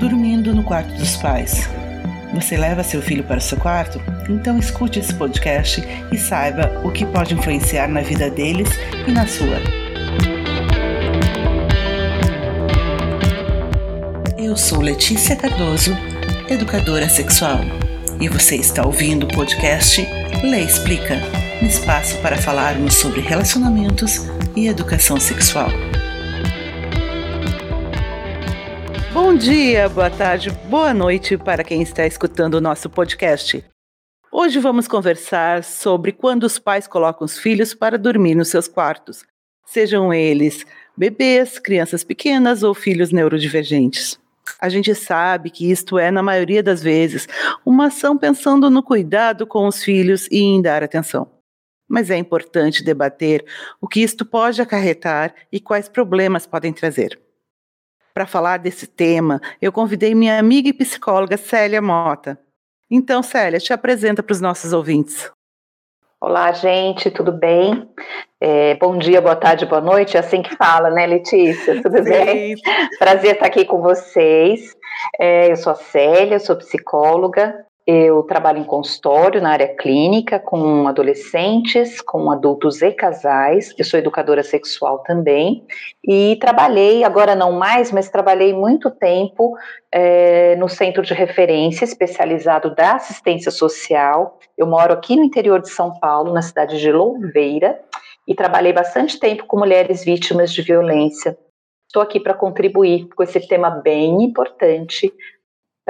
[0.00, 1.68] Dormindo no quarto dos pais.
[2.32, 4.00] Você leva seu filho para o seu quarto?
[4.30, 8.70] Então escute esse podcast e saiba o que pode influenciar na vida deles
[9.06, 9.58] e na sua.
[14.38, 15.94] Eu sou Letícia Cardoso,
[16.48, 17.60] educadora sexual,
[18.18, 20.00] e você está ouvindo o podcast
[20.42, 21.20] Lê Explica
[21.62, 24.26] um espaço para falarmos sobre relacionamentos
[24.56, 25.68] e educação sexual.
[29.22, 33.62] Bom dia, boa tarde, boa noite para quem está escutando o nosso podcast.
[34.32, 39.22] Hoje vamos conversar sobre quando os pais colocam os filhos para dormir nos seus quartos,
[39.66, 40.64] sejam eles
[40.96, 44.18] bebês, crianças pequenas ou filhos neurodivergentes.
[44.58, 47.28] A gente sabe que isto é, na maioria das vezes,
[47.64, 51.30] uma ação pensando no cuidado com os filhos e em dar atenção.
[51.86, 53.44] Mas é importante debater
[53.82, 57.20] o que isto pode acarretar e quais problemas podem trazer.
[58.12, 62.38] Para falar desse tema, eu convidei minha amiga e psicóloga Célia Mota.
[62.90, 65.30] Então, Célia, te apresenta para os nossos ouvintes.
[66.20, 67.88] Olá, gente, tudo bem?
[68.40, 71.80] É, bom dia, boa tarde, boa noite, é assim que fala, né, Letícia?
[71.80, 72.10] Tudo Sim.
[72.10, 72.56] bem?
[72.98, 74.76] Prazer estar aqui com vocês.
[75.18, 80.86] É, eu sou a Célia, sou psicóloga, eu trabalho em consultório na área clínica com
[80.86, 83.74] adolescentes, com adultos e casais.
[83.76, 85.66] Eu sou educadora sexual também
[86.06, 89.56] e trabalhei, agora não mais, mas trabalhei muito tempo
[89.90, 94.38] é, no centro de referência especializado da assistência social.
[94.56, 97.80] Eu moro aqui no interior de São Paulo, na cidade de Louveira,
[98.24, 101.36] e trabalhei bastante tempo com mulheres vítimas de violência.
[101.88, 105.12] Estou aqui para contribuir com esse tema bem importante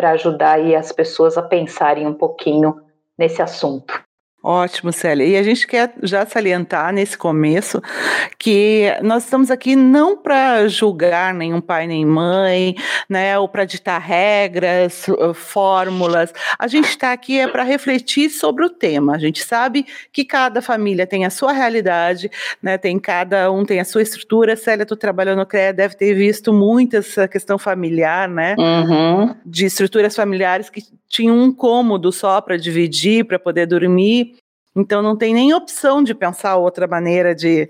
[0.01, 2.81] para ajudar aí as pessoas a pensarem um pouquinho
[3.19, 4.03] nesse assunto.
[4.43, 5.27] Ótimo, Célia.
[5.27, 7.81] E a gente quer já salientar nesse começo
[8.39, 12.75] que nós estamos aqui não para julgar nenhum pai nem mãe,
[13.07, 16.33] né, ou para ditar regras, uh, fórmulas.
[16.59, 19.15] A gente está aqui é para refletir sobre o tema.
[19.15, 22.31] A gente sabe que cada família tem a sua realidade,
[22.63, 24.57] né, tem cada um tem a sua estrutura.
[24.57, 29.35] Célia, tu trabalhou no CREA, deve ter visto muito essa questão familiar, né, uhum.
[29.45, 34.37] de estruturas familiares que tinham um cômodo só para dividir, para poder dormir
[34.75, 37.69] então não tem nem opção de pensar outra maneira de,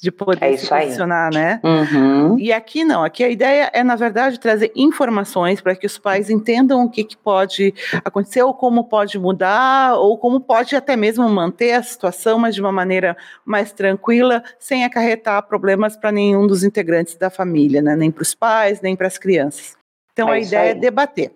[0.00, 1.34] de poder é se posicionar, aí.
[1.34, 1.60] né?
[1.64, 2.38] Uhum.
[2.38, 6.28] E aqui não, aqui a ideia é, na verdade, trazer informações para que os pais
[6.28, 11.26] entendam o que, que pode acontecer, ou como pode mudar, ou como pode até mesmo
[11.28, 16.62] manter a situação, mas de uma maneira mais tranquila, sem acarretar problemas para nenhum dos
[16.62, 17.96] integrantes da família, né?
[17.96, 19.74] Nem para os pais, nem para as crianças.
[20.12, 20.70] Então é a ideia é aí.
[20.70, 21.32] é debater.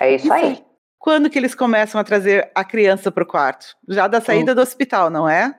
[0.00, 0.69] É isso, isso aí.
[1.00, 3.74] Quando que eles começam a trazer a criança para o quarto?
[3.88, 4.56] Já da saída uhum.
[4.56, 5.54] do hospital, não é?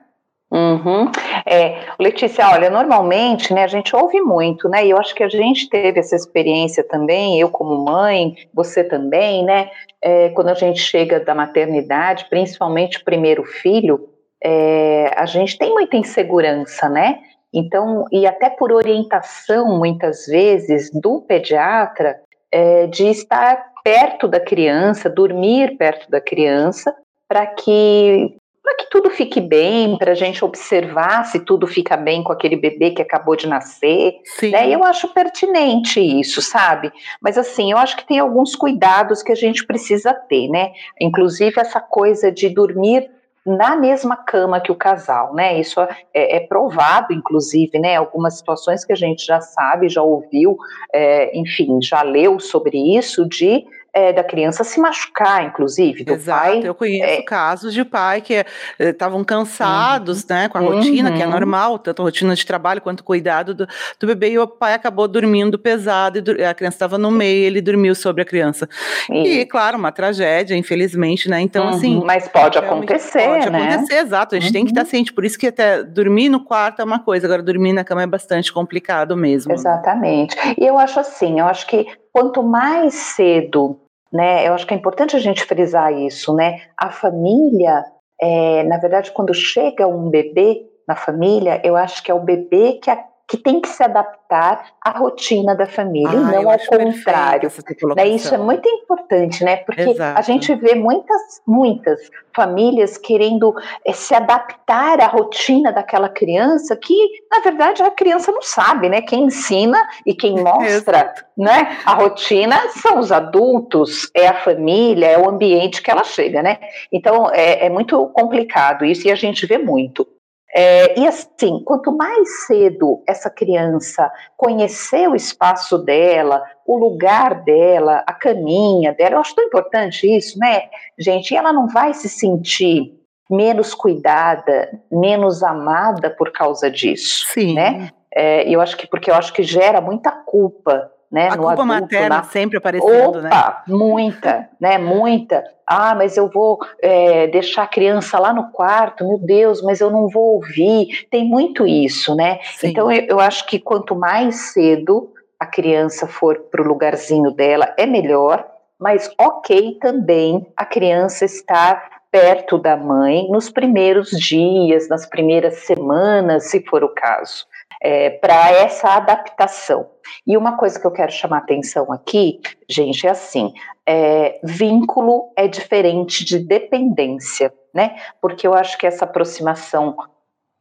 [0.52, 1.10] Uhum.
[1.44, 5.28] É, Letícia, olha, normalmente, né, a gente ouve muito, né, e eu acho que a
[5.28, 9.70] gente teve essa experiência também, eu como mãe, você também, né,
[10.00, 14.10] é, quando a gente chega da maternidade, principalmente o primeiro filho,
[14.44, 17.18] é, a gente tem muita insegurança, né,
[17.52, 22.20] então, e até por orientação, muitas vezes, do pediatra,
[22.52, 26.94] é, de estar perto da criança, dormir perto da criança,
[27.28, 32.22] para que para que tudo fique bem, para a gente observar se tudo fica bem
[32.22, 34.14] com aquele bebê que acabou de nascer.
[34.38, 34.50] Sim.
[34.50, 34.70] Né?
[34.70, 36.92] Eu acho pertinente isso, sabe?
[37.20, 40.70] Mas assim, eu acho que tem alguns cuidados que a gente precisa ter, né?
[41.00, 43.10] Inclusive essa coisa de dormir
[43.44, 45.58] na mesma cama que o casal, né?
[45.58, 47.96] Isso é, é, provado, inclusive, né?
[47.96, 50.56] Algumas situações que a gente já sabe, já ouviu,
[50.92, 53.64] é, enfim, já leu sobre isso, de
[53.94, 56.60] é, da criança se machucar, inclusive, do Exato, pai.
[56.64, 58.44] Eu conheço é, casos de pai que
[58.78, 61.16] estavam eh, cansados, uhum, né, com a rotina, uhum.
[61.16, 61.32] que é uhum.
[61.32, 63.66] normal, tanto a rotina de trabalho quanto o cuidado do,
[64.00, 67.60] do bebê, e o pai acabou dormindo pesado, e a criança estava no meio, ele
[67.60, 68.66] dormiu sobre a criança.
[69.10, 71.42] E, e claro, uma tragédia, infelizmente, né?
[71.42, 72.06] Então, assim, uhum, assim.
[72.06, 73.58] Mas pode acontecer, pode né?
[73.58, 74.34] Pode acontecer, exato.
[74.34, 74.88] A gente tem que estar uhum.
[74.88, 75.12] ciente.
[75.12, 78.06] Por isso que até dormir no quarto é uma coisa, agora dormir na cama é
[78.06, 79.52] bastante complicado mesmo.
[79.52, 80.34] Exatamente.
[80.58, 83.78] E eu acho assim, eu acho que quanto mais cedo
[84.12, 84.46] né?
[84.46, 86.60] Eu acho que é importante a gente frisar isso, né?
[86.76, 87.84] A família,
[88.20, 92.74] é, na verdade, quando chega um bebê na família, eu acho que é o bebê
[92.74, 97.50] que, a, que tem que se adaptar à rotina da família, ah, não ao contrário.
[97.96, 98.08] Né?
[98.08, 99.56] Isso é muito importante, né?
[99.56, 100.18] Porque Exato.
[100.18, 101.98] a gente vê muitas, muitas
[102.36, 103.54] famílias querendo
[103.86, 106.94] é, se adaptar à rotina daquela criança, que
[107.30, 109.00] na verdade a criança não sabe, né?
[109.00, 111.78] Quem ensina e quem mostra, né?
[111.86, 116.58] A rotina são os adultos, é a família, é o ambiente que ela chega, né?
[116.92, 120.06] Então é, é muito complicado isso e a gente vê muito.
[120.54, 128.04] É, e assim, quanto mais cedo essa criança conhecer o espaço dela, o lugar dela,
[128.06, 130.64] a caminha dela, eu acho tão importante isso, né,
[130.98, 131.32] gente?
[131.32, 132.92] E ela não vai se sentir
[133.30, 137.54] menos cuidada, menos amada por causa disso, Sim.
[137.54, 137.88] né?
[138.14, 141.66] É, eu acho que porque eu acho que gera muita culpa né, a culpa adulto,
[141.66, 142.22] materna na...
[142.22, 143.28] sempre aparecendo, né?
[143.28, 143.74] Opa, né?
[143.76, 145.44] muita, né, muita.
[145.66, 149.90] Ah, mas eu vou é, deixar a criança lá no quarto, meu Deus, mas eu
[149.90, 151.06] não vou ouvir.
[151.10, 152.38] Tem muito isso, né?
[152.56, 152.68] Sim.
[152.68, 157.74] Então eu, eu acho que quanto mais cedo a criança for para o lugarzinho dela,
[157.76, 158.46] é melhor,
[158.80, 166.44] mas ok também a criança estar perto da mãe nos primeiros dias, nas primeiras semanas,
[166.44, 167.46] se for o caso
[167.80, 169.88] é, para essa adaptação.
[170.26, 173.52] E uma coisa que eu quero chamar atenção aqui, gente, é assim:
[173.86, 177.96] é, vínculo é diferente de dependência, né?
[178.20, 179.96] Porque eu acho que essa aproximação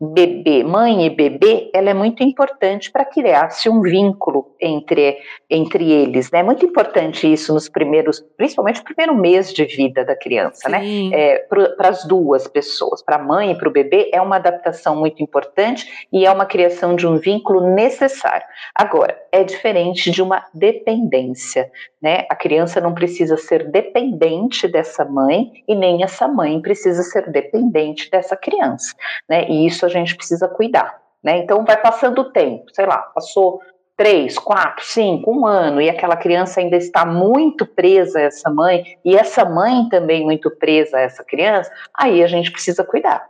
[0.02, 6.32] bebê, mãe e bebê, ela é muito importante para criar-se um vínculo entre, entre eles,
[6.32, 6.40] né?
[6.40, 10.82] É muito importante isso nos primeiros, principalmente no primeiro mês de vida da criança, né?
[10.82, 11.10] Sim.
[11.12, 11.20] né?
[11.20, 11.38] É,
[11.78, 15.22] para as duas pessoas, para a mãe e para o bebê, é uma adaptação muito
[15.22, 18.46] importante e é uma criação de um vínculo necessário.
[18.74, 21.72] Agora, é diferente de uma dependência,
[22.02, 22.26] né?
[22.28, 28.10] A criança não precisa ser dependente dessa mãe e nem essa mãe precisa ser dependente
[28.10, 28.96] dessa criança,
[29.30, 29.48] né?
[29.48, 31.38] E isso a gente precisa cuidar, né?
[31.38, 33.62] Então vai passando o tempo, sei lá, passou
[33.96, 38.98] três, quatro, cinco, um ano e aquela criança ainda está muito presa a essa mãe
[39.06, 43.30] e essa mãe também muito presa a essa criança, aí a gente precisa cuidar.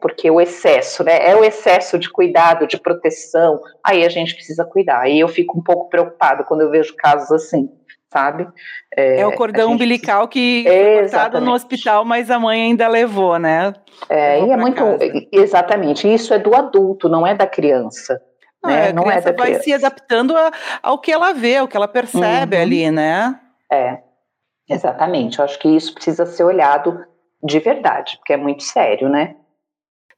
[0.00, 1.18] Porque o excesso, né?
[1.26, 5.00] É o excesso de cuidado, de proteção, aí a gente precisa cuidar.
[5.00, 7.70] Aí eu fico um pouco preocupada quando eu vejo casos assim
[8.14, 8.46] sabe?
[8.96, 13.36] É, é o cordão umbilical que foi cortado no hospital, mas a mãe ainda levou,
[13.40, 13.74] né?
[14.08, 14.76] É, levou e é muito.
[14.76, 15.26] Casa.
[15.32, 18.22] Exatamente, isso é do adulto, não é da criança.
[18.62, 18.88] Não, né?
[18.88, 19.64] a não é da vai criança.
[19.64, 22.62] se adaptando a, ao que ela vê, ao que ela percebe uhum.
[22.62, 23.38] ali, né?
[23.70, 23.98] É,
[24.70, 25.40] exatamente.
[25.40, 27.04] Eu acho que isso precisa ser olhado
[27.42, 29.34] de verdade, porque é muito sério, né?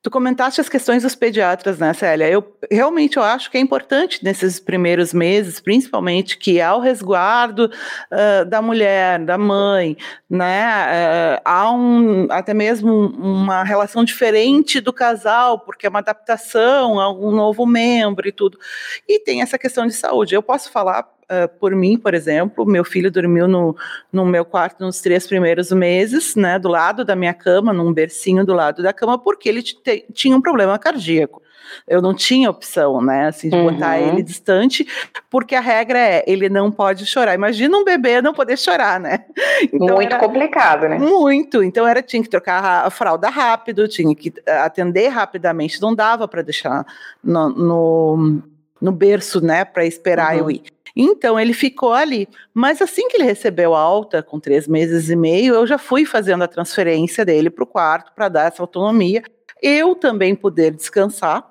[0.06, 2.30] Tu comentaste as questões dos pediatras, né, Célia?
[2.30, 7.64] Eu realmente eu acho que é importante nesses primeiros meses, principalmente, que há o resguardo
[7.64, 9.96] uh, da mulher, da mãe,
[10.30, 10.86] né?
[10.86, 12.88] Uh, há um, até mesmo
[13.18, 18.60] uma relação diferente do casal, porque é uma adaptação a um novo membro e tudo.
[19.08, 20.36] E tem essa questão de saúde.
[20.36, 23.76] Eu posso falar uh, por mim, por exemplo, meu filho dormiu no,
[24.12, 28.44] no meu quarto nos três primeiros meses, né, do lado da minha cama, num bercinho
[28.44, 31.42] do lado da cama, porque ele tinha um problema cardíaco.
[31.86, 33.72] Eu não tinha opção, né, assim, de uhum.
[33.72, 34.86] botar ele distante,
[35.28, 37.34] porque a regra é, ele não pode chorar.
[37.34, 39.24] Imagina um bebê não poder chorar, né?
[39.72, 40.98] Então muito complicado, né?
[40.98, 41.62] Muito.
[41.62, 46.42] Então era tinha que trocar a fralda rápido, tinha que atender rapidamente, não dava para
[46.42, 46.86] deixar
[47.22, 48.42] no, no,
[48.80, 50.40] no berço, né, para esperar uhum.
[50.40, 50.75] eu ir.
[50.96, 52.26] Então ele ficou ali.
[52.54, 56.06] Mas assim que ele recebeu a alta, com três meses e meio, eu já fui
[56.06, 59.22] fazendo a transferência dele para o quarto para dar essa autonomia.
[59.62, 61.46] Eu também poder descansar,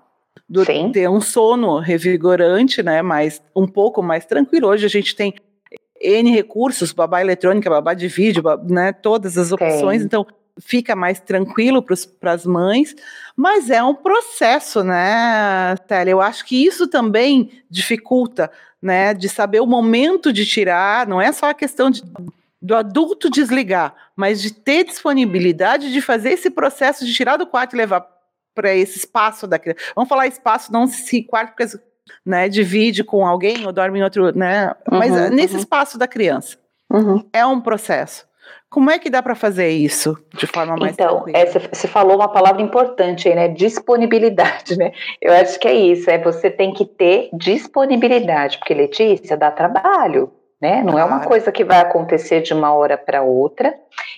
[0.49, 3.01] do, ter um sono revigorante, né?
[3.01, 4.67] Mas um pouco mais tranquilo.
[4.67, 5.33] Hoje a gente tem
[6.01, 8.93] N recursos, babá eletrônica, babá de vídeo, né?
[8.93, 10.01] Todas as opções.
[10.01, 10.05] Sim.
[10.05, 10.25] Então
[10.59, 11.83] fica mais tranquilo
[12.19, 12.95] para as mães,
[13.35, 16.11] mas é um processo, né, Thélia?
[16.11, 21.31] Eu acho que isso também dificulta, né, de saber o momento de tirar, não é
[21.31, 22.03] só a questão de,
[22.61, 27.73] do adulto desligar, mas de ter disponibilidade de fazer esse processo de tirar do quarto
[27.73, 28.05] e levar
[28.53, 29.81] para esse espaço da criança.
[29.95, 31.77] Vamos falar espaço, não se quarto, porque
[32.25, 34.73] né, divide com alguém ou dorme em outro, né?
[34.89, 35.59] Uhum, mas nesse uhum.
[35.59, 36.57] espaço da criança.
[36.89, 37.27] Uhum.
[37.33, 38.25] É um processo.
[38.75, 41.23] Como é que dá para fazer isso de forma mais Então,
[41.71, 43.47] você falou uma palavra importante aí, né?
[43.47, 44.91] Disponibilidade, né?
[45.21, 50.29] Eu acho que é isso, é você tem que ter disponibilidade, porque Letícia dá trabalho,
[50.61, 50.83] né?
[50.83, 53.73] Não é uma coisa que vai acontecer de uma hora para outra.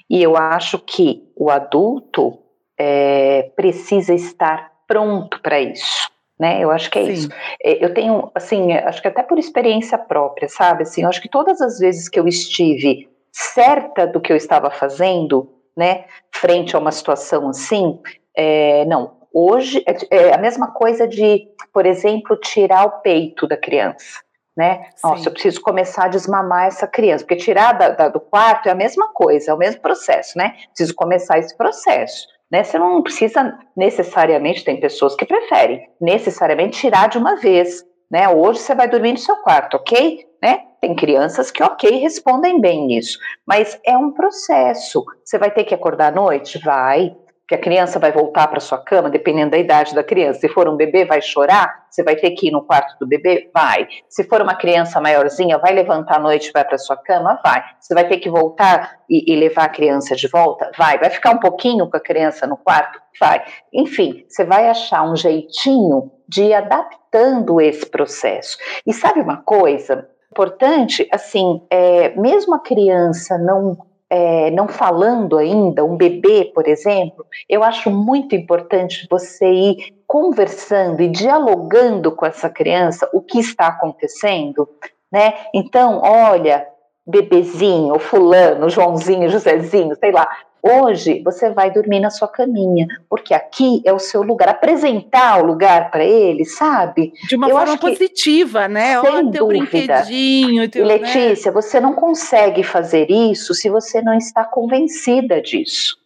[0.10, 2.40] E eu acho que o adulto
[2.80, 6.10] é, precisa estar pronto para isso.
[6.40, 7.12] Né, eu acho que é Sim.
[7.12, 7.30] isso.
[7.64, 10.82] É, eu tenho, assim, acho que até por experiência própria, sabe?
[10.84, 14.72] Assim, eu acho que todas as vezes que eu estive certa do que eu estava
[14.72, 18.00] fazendo, né, frente a uma situação assim,
[18.36, 23.56] é, não, hoje é, é, a mesma coisa de, por exemplo, tirar o peito da
[23.56, 24.22] criança,
[24.56, 24.86] né?
[24.96, 25.08] Sim.
[25.08, 28.72] Nossa, eu preciso começar a desmamar essa criança, porque tirar da, da, do quarto é
[28.72, 30.56] a mesma coisa, é o mesmo processo, né?
[30.70, 32.27] Preciso começar esse processo.
[32.50, 38.29] Né, você não precisa necessariamente, tem pessoas que preferem necessariamente tirar de uma vez, né?
[38.29, 40.26] Hoje você vai dormir no seu quarto, ok?
[40.41, 40.62] Né?
[40.79, 45.03] Tem crianças que, ok, respondem bem nisso, mas é um processo.
[45.24, 46.60] Você vai ter que acordar à noite?
[46.63, 47.15] Vai.
[47.48, 50.41] que a criança vai voltar para sua cama, dependendo da idade da criança.
[50.41, 53.50] Se for um bebê, vai chorar, você vai ter que ir no quarto do bebê?
[53.53, 53.88] Vai.
[54.10, 57.39] Se for uma criança maiorzinha, vai levantar à noite vai para sua cama?
[57.41, 57.63] Vai.
[57.79, 60.70] Você vai ter que voltar e, e, levar a criança de volta?
[60.77, 61.00] Vai.
[61.00, 63.00] Vai ficar um pouquinho com a criança no quarto?
[63.17, 63.41] Vai.
[63.74, 68.58] Enfim, você vai achar um jeitinho de ir adaptando esse processo.
[68.86, 70.06] E sabe uma coisa?
[70.31, 73.77] Importante, assim, é, mesmo a criança não
[74.10, 81.01] é, não falando ainda, um bebê, por exemplo, eu acho muito importante você ir conversando
[81.01, 84.69] e dialogando com essa criança o que está acontecendo,
[85.12, 85.34] né?
[85.53, 86.65] Então, olha,
[87.05, 90.27] bebezinho, fulano, Joãozinho, Josézinho, sei lá,
[90.62, 94.50] Hoje você vai dormir na sua caminha, porque aqui é o seu lugar.
[94.50, 97.14] Apresentar o lugar para ele, sabe?
[97.28, 99.00] De uma Eu forma positiva, né?
[99.00, 100.70] Sem Olha, teu brinquedinho.
[100.70, 100.98] Teu, né?
[100.98, 101.56] Letícia, né?
[101.56, 105.98] você não consegue fazer isso se você não está convencida disso.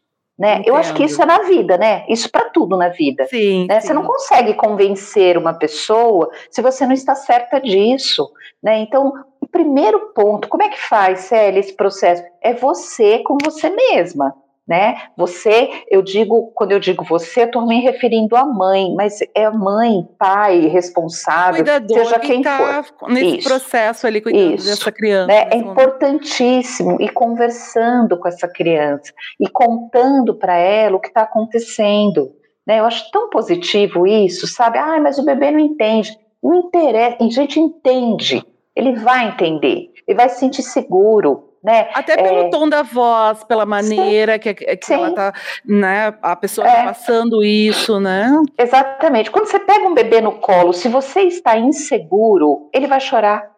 [0.42, 0.64] Né?
[0.66, 2.04] Eu acho que isso é na vida, né?
[2.10, 3.28] Isso para tudo na vida.
[3.28, 3.80] Sim, né?
[3.80, 8.28] sim, Você não consegue convencer uma pessoa se você não está certa disso,
[8.64, 8.80] né?
[8.80, 12.24] Então, o primeiro ponto, como é que faz, Célia, esse processo?
[12.42, 14.36] É você com você mesma
[14.72, 14.96] né?
[15.18, 19.44] Você, eu digo, quando eu digo você, eu estou me referindo à mãe, mas é
[19.44, 23.10] a mãe, pai, responsável, Cuidador seja quem tá for.
[23.10, 23.50] Nesse Isso.
[23.50, 24.68] processo ali, cuidando Isso.
[24.68, 25.28] dessa criança.
[25.28, 25.50] Né?
[25.52, 32.32] É importantíssimo ir conversando com essa criança e contando para ela o que está acontecendo.
[32.66, 32.80] Né?
[32.80, 34.78] Eu acho tão positivo isso, sabe?
[34.78, 36.18] Ah, mas o bebê não entende.
[36.42, 38.44] Não interessa, a gente entende.
[38.76, 41.90] Ele vai entender, ele vai se sentir seguro, né?
[41.94, 42.50] Até pelo é...
[42.50, 44.40] tom da voz, pela maneira Sim.
[44.40, 45.34] que, que ela tá,
[45.66, 46.14] né?
[46.22, 46.76] A pessoa é.
[46.76, 48.32] tá passando isso, né?
[48.58, 49.30] Exatamente.
[49.30, 53.52] Quando você pega um bebê no colo, se você está inseguro, ele vai chorar,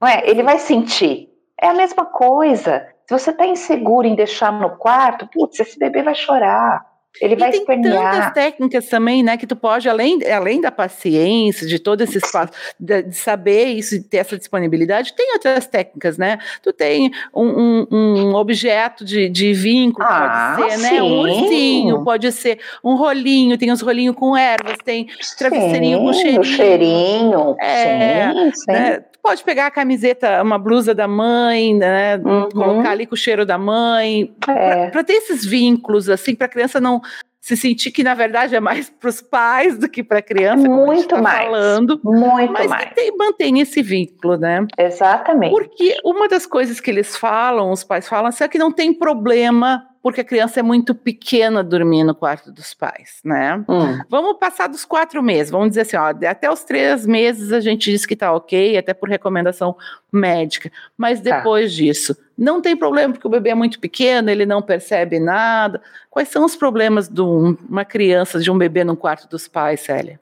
[0.00, 0.22] não é?
[0.24, 1.28] Ele vai sentir.
[1.60, 2.86] É a mesma coisa.
[3.06, 6.84] Se você está inseguro em deixar no quarto, putz, esse bebê vai chorar.
[7.20, 11.66] Ele vai e tem tantas técnicas também, né, que tu pode, além, além da paciência,
[11.66, 16.16] de todo esse espaço, de, de saber isso e ter essa disponibilidade, tem outras técnicas,
[16.16, 16.38] né?
[16.62, 20.94] Tu tem um, um, um objeto de, de vínculo, ah, pode ser, sim.
[20.94, 21.02] né?
[21.02, 26.12] Um ursinho, pode ser um rolinho, tem os rolinhos com ervas, tem travesseirinho sim, com
[26.12, 26.44] cheirinho.
[26.44, 28.72] cheirinho, é, sim, sim.
[28.72, 29.04] Né?
[29.28, 32.16] Pode pegar a camiseta, uma blusa da mãe, né?
[32.16, 32.48] Uhum.
[32.48, 34.34] Colocar ali com o cheiro da mãe.
[34.48, 34.88] É.
[34.88, 37.02] Para ter esses vínculos, assim, para a criança não
[37.38, 40.68] se sentir que na verdade é mais para os pais do que para a criança,
[40.68, 42.92] muito tá mais, falando, muito mas mais.
[42.94, 44.66] tem, mantém esse vínculo, né?
[44.78, 45.52] Exatamente.
[45.52, 49.86] Porque uma das coisas que eles falam, os pais falam, é que não tem problema
[50.08, 53.62] porque a criança é muito pequena dormir no quarto dos pais, né?
[53.68, 53.98] Hum.
[54.08, 57.90] Vamos passar dos quatro meses, vamos dizer assim, ó, até os três meses a gente
[57.90, 59.76] diz que tá ok, até por recomendação
[60.10, 61.36] médica, mas tá.
[61.36, 61.76] depois tá.
[61.76, 65.78] disso, não tem problema porque o bebê é muito pequeno, ele não percebe nada.
[66.08, 70.18] Quais são os problemas de uma criança, de um bebê no quarto dos pais, Célia?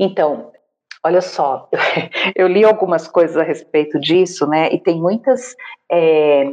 [0.00, 0.50] Então,
[1.04, 1.70] olha só,
[2.34, 4.68] eu li algumas coisas a respeito disso, né?
[4.72, 5.54] E tem muitas
[5.88, 6.52] é,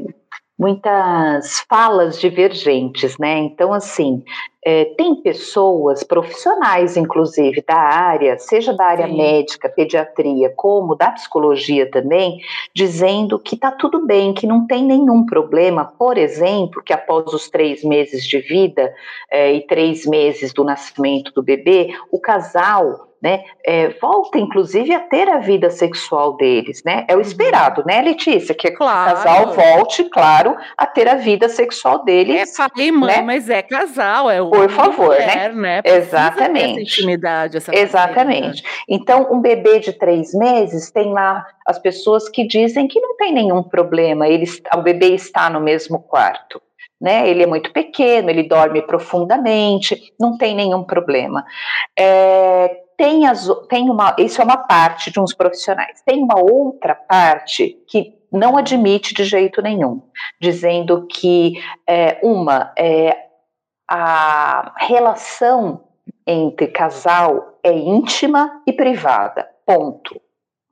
[0.63, 3.38] muitas falas divergentes, né?
[3.39, 4.24] Então, assim,
[4.65, 9.17] é, tem pessoas profissionais, inclusive, da área, seja da área Sim.
[9.17, 12.39] médica, pediatria, como da psicologia também,
[12.74, 17.50] dizendo que tá tudo bem, que não tem nenhum problema, por exemplo, que após os
[17.50, 18.93] três meses de vida
[19.29, 25.00] é, e três meses do nascimento do bebê, o casal né, é, volta inclusive a
[25.00, 27.06] ter a vida sexual deles, né?
[27.08, 27.22] É o uhum.
[27.22, 28.53] esperado, né, Letícia?
[28.53, 29.12] Que claro.
[29.12, 32.51] o casal volte, claro, a ter a vida sexual deles.
[32.51, 33.22] É, falei, mãe, né?
[33.22, 35.25] mas é casal, é o Por favor, né?
[35.25, 35.82] mulher, né?
[35.82, 35.82] né?
[35.86, 36.72] Exatamente.
[36.72, 38.62] Essa intimidade, essa Exatamente.
[38.89, 43.34] Então, um bebê de três meses tem lá as pessoas que dizem que não tem
[43.34, 46.62] nenhum problema, ele, o bebê está no mesmo quarto.
[47.01, 51.44] Né, ele é muito pequeno, ele dorme profundamente, não tem nenhum problema.
[52.00, 56.01] É, tem, as, tem uma, isso é uma parte de uns profissionais.
[56.05, 60.01] Tem uma outra parte que não admite de jeito nenhum,
[60.41, 61.53] dizendo que
[61.88, 63.17] é, uma é
[63.88, 65.83] a relação
[66.25, 69.47] entre casal é íntima e privada.
[69.65, 70.19] Ponto.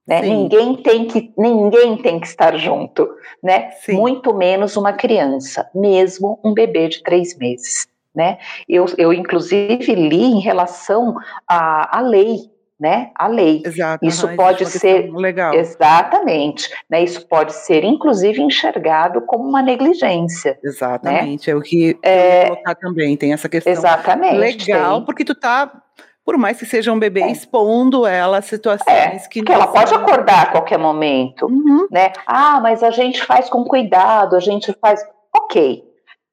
[0.07, 0.21] Né?
[0.21, 3.07] Ninguém tem que ninguém tem que estar junto,
[3.41, 3.69] né?
[3.89, 8.37] Muito menos uma criança, mesmo um bebê de três meses né?
[8.67, 11.15] Eu, eu inclusive li em relação
[11.47, 12.37] à, à lei,
[12.79, 13.11] né?
[13.15, 13.61] A lei.
[13.63, 15.53] Exato, isso pode ser legal.
[15.53, 17.03] exatamente, né?
[17.03, 20.53] Isso pode ser inclusive enxergado como uma negligência.
[20.53, 20.59] Né?
[20.63, 21.53] Exatamente, né?
[21.53, 23.15] é o que é, eu colocar também.
[23.15, 25.05] Tem essa questão exatamente, legal, tem.
[25.05, 25.71] porque tu tá
[26.23, 27.31] por mais que seja um bebê é.
[27.31, 31.87] expondo ela a situações é, que, que ela pode acordar a qualquer momento, uhum.
[31.91, 32.13] né?
[32.27, 35.03] Ah, mas a gente faz com cuidado, a gente faz,
[35.35, 35.83] ok,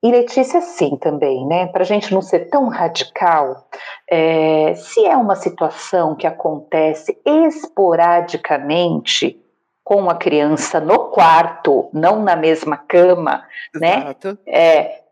[0.02, 1.66] E Letícia, sim, também, né?
[1.66, 3.68] Para a gente não ser tão radical,
[4.08, 9.42] é, se é uma situação que acontece esporadicamente
[9.82, 13.98] com a criança no quarto, não na mesma cama, né?
[14.00, 14.28] Exato.
[14.28, 14.38] né?
[14.46, 15.02] É,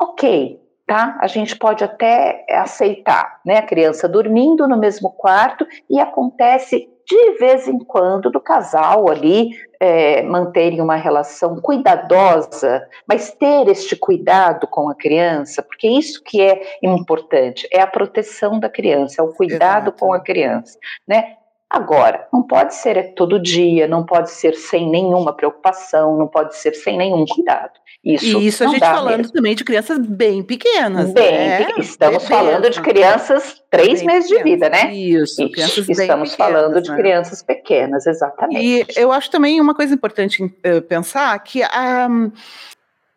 [0.00, 1.18] ok, tá?
[1.20, 3.58] A gente pode até aceitar, né?
[3.58, 9.50] A criança dormindo no mesmo quarto e acontece de vez em quando do casal ali
[9.80, 16.40] é, manterem uma relação cuidadosa, mas ter este cuidado com a criança, porque isso que
[16.40, 19.98] é importante, é a proteção da criança, é o cuidado Exato.
[19.98, 21.36] com a criança, né?
[21.70, 26.74] Agora, não pode ser todo dia, não pode ser sem nenhuma preocupação, não pode ser
[26.74, 27.72] sem nenhum cuidado.
[28.02, 29.32] Isso e isso a gente falando mesmo.
[29.34, 31.12] também de crianças bem pequenas.
[31.12, 31.68] Bem, né?
[31.76, 34.44] estamos Bebê, falando de crianças três meses pequenas.
[34.44, 34.94] de vida, né?
[34.94, 35.52] Isso, isso.
[35.52, 36.96] crianças Estamos pequenas, falando de né?
[36.96, 38.64] crianças pequenas, exatamente.
[38.64, 42.08] E eu acho também uma coisa importante uh, pensar que a.
[42.10, 42.32] Um,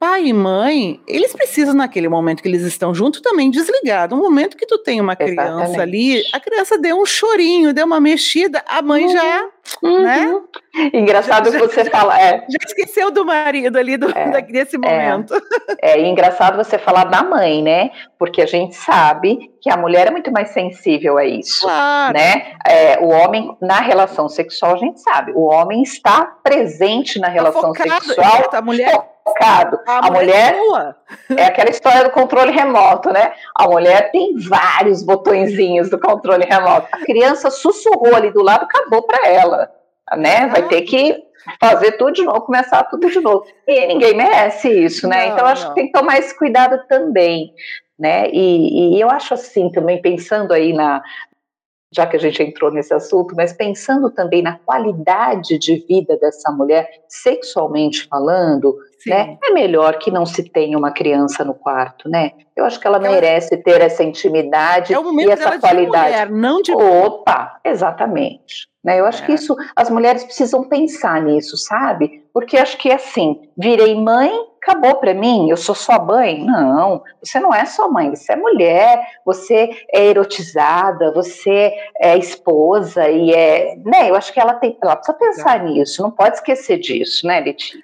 [0.01, 4.09] pai e mãe, eles precisam, naquele momento que eles estão juntos, também desligar.
[4.09, 5.79] No momento que tu tem uma criança Exatamente.
[5.79, 9.11] ali, a criança deu um chorinho, deu uma mexida, a mãe uhum.
[9.11, 9.49] já,
[9.83, 10.01] uhum.
[10.01, 10.41] né?
[10.91, 12.19] Engraçado já, você já, falar.
[12.19, 12.45] É.
[12.49, 14.79] Já esqueceu do marido ali do, é, desse é.
[14.79, 15.35] momento.
[15.79, 17.91] É, é engraçado você falar da mãe, né?
[18.17, 21.61] Porque a gente sabe que a mulher é muito mais sensível a isso.
[21.61, 22.17] Claro.
[22.17, 22.53] Né?
[22.65, 27.61] É, o homem, na relação sexual, a gente sabe, o homem está presente na relação
[27.61, 28.49] tá focado, sexual.
[28.51, 29.79] A mulher focado.
[29.87, 30.95] A, a mulher, mulher
[31.37, 33.33] é aquela história do controle remoto, né?
[33.55, 36.87] A mulher tem vários botõezinhos do controle remoto.
[36.91, 39.71] A criança sussurrou ali do lado, acabou para ela,
[40.17, 40.47] né?
[40.47, 41.23] Vai ter que
[41.59, 43.45] fazer tudo de novo, começar tudo de novo.
[43.67, 45.25] E ninguém merece isso, né?
[45.25, 45.69] Não, então acho não.
[45.69, 47.53] que tem que tomar esse cuidado também.
[47.97, 48.31] Né?
[48.31, 51.03] E, e eu acho assim também, pensando aí na,
[51.93, 56.49] já que a gente entrou nesse assunto, mas pensando também na qualidade de vida dessa
[56.51, 62.31] mulher, sexualmente falando, né, é melhor que não se tenha uma criança no quarto, né?
[62.55, 66.05] Eu acho que ela, ela merece ter essa intimidade é e essa qualidade.
[66.05, 68.69] De mulher, não de Opa, exatamente.
[68.83, 69.25] Né, eu acho é.
[69.25, 72.23] que isso, as mulheres precisam pensar nisso, sabe?
[72.33, 74.31] Porque acho que assim, virei mãe,
[74.61, 76.45] acabou para mim, eu sou sua mãe.
[76.45, 83.09] Não, você não é sua mãe, você é mulher, você é erotizada, você é esposa
[83.09, 84.09] e é, né?
[84.09, 87.81] Eu acho que ela tem, ela precisa pensar nisso, não pode esquecer disso, né, Letícia?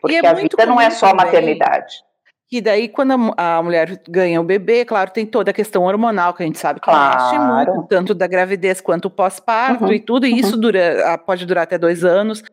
[0.00, 2.06] Porque é a vida não é só também, maternidade.
[2.50, 6.32] E daí, quando a, a, mulher ganha o bebê, claro, tem toda a questão hormonal
[6.32, 7.20] que a gente sabe que claro.
[7.20, 10.38] mexe muito, tanto da gravidez quanto o pós-parto uhum, e tudo, e uhum.
[10.38, 12.44] isso dura, pode durar até dois anos.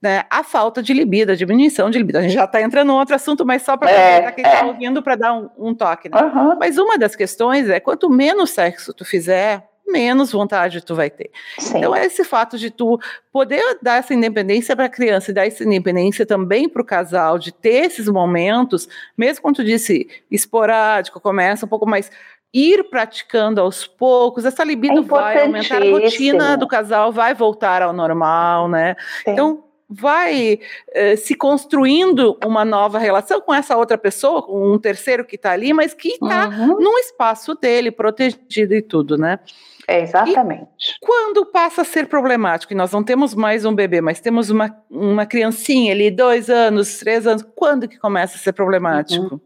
[0.00, 2.18] Né, a falta de libido, a diminuição de libido.
[2.18, 4.64] A gente já está entrando em outro assunto, mas só para é, quem está é.
[4.64, 6.08] ouvindo para dar um, um toque.
[6.08, 6.22] Né?
[6.22, 6.56] Uhum.
[6.56, 11.30] Mas uma das questões é quanto menos sexo tu fizer, menos vontade tu vai ter.
[11.58, 11.78] Sim.
[11.78, 13.00] Então, é esse fato de tu
[13.32, 17.38] poder dar essa independência para a criança e dar essa independência também para o casal,
[17.38, 22.10] de ter esses momentos, mesmo quando tu disse esporádico, começa um pouco mais
[22.52, 27.82] ir praticando aos poucos, essa libido é vai aumentar, a rotina do casal vai voltar
[27.82, 28.96] ao normal, né?
[29.24, 29.32] Sim.
[29.32, 30.60] Então, vai
[30.92, 35.52] eh, se construindo uma nova relação com essa outra pessoa, com um terceiro que está
[35.52, 36.78] ali, mas que está uhum.
[36.78, 39.38] num espaço dele, protegido e tudo, né?
[39.86, 40.62] É exatamente.
[40.62, 44.50] E quando passa a ser problemático, e nós não temos mais um bebê, mas temos
[44.50, 49.34] uma, uma criancinha ali, dois anos, três anos, quando que começa a ser problemático?
[49.34, 49.40] Uhum.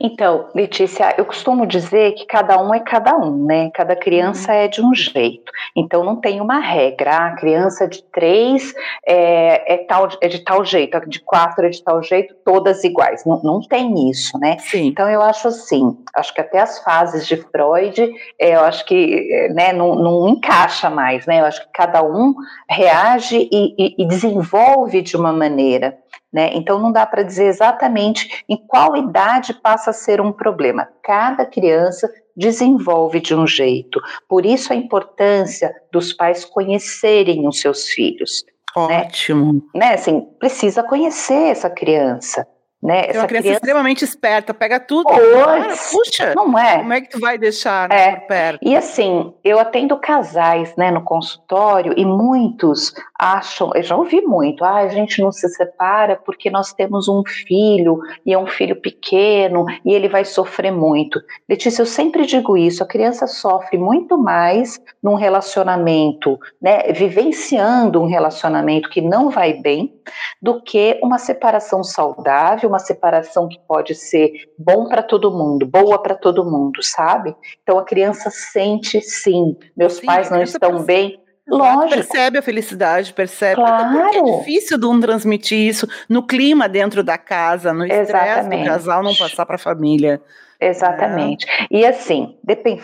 [0.00, 3.70] Então, Letícia, eu costumo dizer que cada um é cada um, né?
[3.74, 4.58] Cada criança uhum.
[4.58, 5.50] é de um jeito.
[5.76, 7.10] Então, não tem uma regra.
[7.10, 8.74] Ah, a criança de três
[9.06, 12.84] é, é, tal, é de tal jeito, a de quatro é de tal jeito, todas
[12.84, 13.24] iguais.
[13.24, 14.58] Não, não tem isso, né?
[14.60, 14.86] Sim.
[14.86, 19.48] Então, eu acho assim, acho que até as fases de Freud, é, eu acho que
[19.54, 21.40] né, não, não encaixa mais, né?
[21.40, 22.34] Eu acho que cada um
[22.68, 25.98] reage e, e, e desenvolve de uma maneira.
[26.32, 26.50] Né?
[26.54, 30.88] Então, não dá para dizer exatamente em qual idade passa a ser um problema.
[31.02, 34.00] Cada criança desenvolve de um jeito.
[34.28, 38.44] Por isso, a importância dos pais conhecerem os seus filhos.
[38.76, 39.06] Né?
[39.06, 39.62] Ótimo.
[39.74, 39.94] Né?
[39.94, 42.46] Assim, precisa conhecer essa criança.
[42.80, 43.06] Né?
[43.08, 45.08] Essa uma criança, criança, extremamente esperta, pega tudo.
[45.08, 46.78] Pois, puxa, não é?
[46.78, 48.16] Como é que tu vai deixar né, é.
[48.16, 48.60] perto?
[48.62, 54.64] E assim, eu atendo casais né, no consultório e muitos acham, eu já ouvi muito,
[54.64, 58.76] ah, a gente não se separa porque nós temos um filho e é um filho
[58.80, 61.20] pequeno e ele vai sofrer muito.
[61.48, 68.06] Letícia, eu sempre digo isso, a criança sofre muito mais num relacionamento, né, vivenciando um
[68.06, 69.92] relacionamento que não vai bem,
[70.40, 76.00] do que uma separação saudável, uma separação que pode ser bom para todo mundo, boa
[76.00, 77.34] para todo mundo, sabe?
[77.62, 81.94] Então a criança sente sim, meus sim, pais não estão bem, Lógico.
[81.94, 83.54] Percebe a felicidade, percebe.
[83.54, 84.02] Claro.
[84.02, 88.64] Porque é difícil de um transmitir isso no clima dentro da casa, no estresse do
[88.64, 90.20] casal, não passar para a família.
[90.60, 91.46] Exatamente.
[91.48, 91.66] É.
[91.70, 92.36] E assim,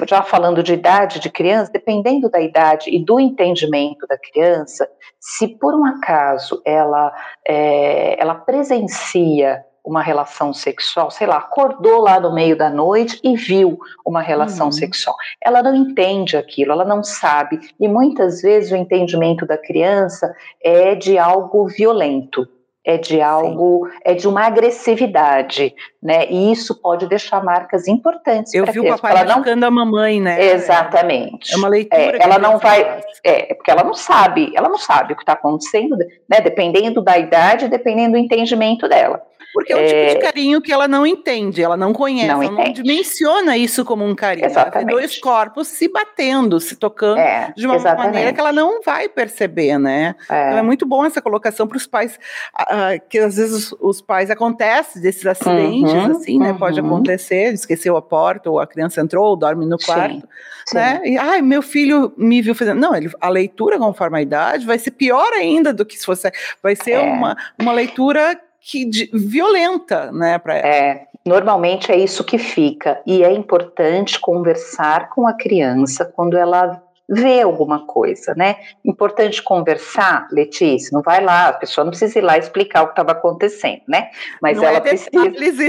[0.09, 5.49] já falando de idade de criança, dependendo da idade e do entendimento da criança, se
[5.49, 7.13] por um acaso ela,
[7.47, 13.37] é, ela presencia uma relação sexual, sei lá, acordou lá no meio da noite e
[13.37, 14.73] viu uma relação uhum.
[14.73, 15.15] sexual.
[15.43, 17.61] Ela não entende aquilo, ela não sabe.
[17.79, 22.49] E muitas vezes o entendimento da criança é de algo violento
[22.85, 23.99] é de algo, Sim.
[24.05, 26.27] é de uma agressividade, né?
[26.29, 28.53] E isso pode deixar marcas importantes.
[28.53, 29.69] Eu vi o papai machucando não...
[29.69, 30.53] a mamãe, né?
[30.53, 31.55] Exatamente.
[31.55, 32.19] É uma leitura.
[32.19, 35.33] É, ela não vai, é, porque ela não sabe, ela não sabe o que está
[35.33, 35.97] acontecendo,
[36.29, 36.43] né?
[36.43, 39.23] Dependendo da idade, dependendo do entendimento dela.
[39.55, 40.19] Porque é o tipo de é.
[40.19, 42.81] carinho que ela não entende, ela não conhece, não ela entende.
[42.81, 44.47] não dimensiona isso como um carinho.
[44.47, 44.77] Exatamente.
[44.77, 48.07] Ela vê dois corpos se batendo, se tocando é, de uma exatamente.
[48.07, 50.17] maneira que ela não vai perceber, né?
[50.29, 50.49] É.
[50.49, 52.19] Então é muito bom essa colocação para os pais,
[52.61, 56.51] uh, que às vezes os, os pais acontecem desses acidentes, uhum, assim, né?
[56.51, 56.59] Uhum.
[56.59, 60.29] Pode acontecer, esqueceu a porta, ou a criança entrou, ou dorme no quarto,
[60.67, 61.01] sim, né?
[61.05, 61.13] Sim.
[61.13, 62.81] E, ai, meu filho me viu fazendo.
[62.81, 66.29] Não, ele, a leitura conforme a idade vai ser pior ainda do que se fosse.
[66.61, 67.01] Vai ser é.
[67.01, 70.67] uma, uma leitura que de, violenta, né, para ela.
[70.67, 76.83] É, normalmente é isso que fica e é importante conversar com a criança quando ela
[77.07, 78.57] vê alguma coisa, né?
[78.83, 82.93] Importante conversar, Letícia, não vai lá, a pessoa não precisa ir lá explicar o que
[82.93, 84.09] estava acontecendo, né?
[84.41, 85.11] Mas não ela é precisa.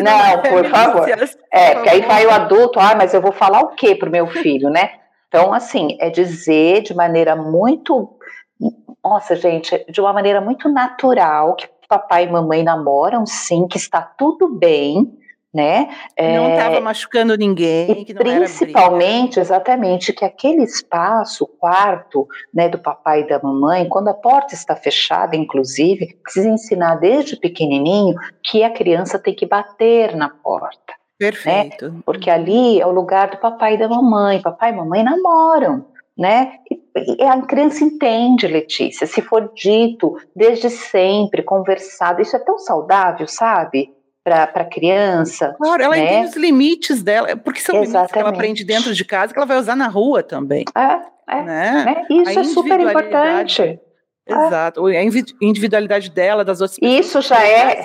[0.02, 1.10] Não, por favor.
[1.52, 4.12] É, porque aí vai o adulto, ah, mas eu vou falar o que para o
[4.12, 4.92] meu filho, né?
[5.28, 8.16] Então, assim, é dizer de maneira muito
[9.06, 14.02] nossa, gente, de uma maneira muito natural, que papai e mamãe namoram, sim, que está
[14.02, 15.12] tudo bem,
[15.54, 15.90] né?
[16.20, 18.06] Não estava é, machucando ninguém.
[18.08, 24.10] E principalmente, exatamente, que aquele espaço, o quarto, né, do papai e da mamãe, quando
[24.10, 30.16] a porta está fechada, inclusive, precisa ensinar desde pequenininho que a criança tem que bater
[30.16, 30.94] na porta.
[31.18, 31.90] Perfeito.
[31.90, 32.00] Né?
[32.06, 34.42] Porque ali é o lugar do papai e da mamãe.
[34.42, 35.86] Papai e mamãe namoram
[36.18, 36.54] né?
[36.72, 43.28] E a criança entende, Letícia, se for dito desde sempre, conversado, isso é tão saudável,
[43.28, 43.94] sabe?
[44.24, 45.56] Para a criança.
[45.58, 46.04] Claro, ela né?
[46.04, 47.94] entende os limites dela, porque são Exatamente.
[47.94, 50.66] limites que ela aprende dentro de casa que ela vai usar na rua também.
[50.76, 51.44] É, é.
[51.44, 51.86] Né?
[51.86, 52.06] né?
[52.10, 53.80] Isso a é super importante.
[54.28, 54.88] Exato.
[54.88, 55.04] A
[55.42, 57.06] individualidade dela, das outras pessoas.
[57.06, 57.84] Isso já é.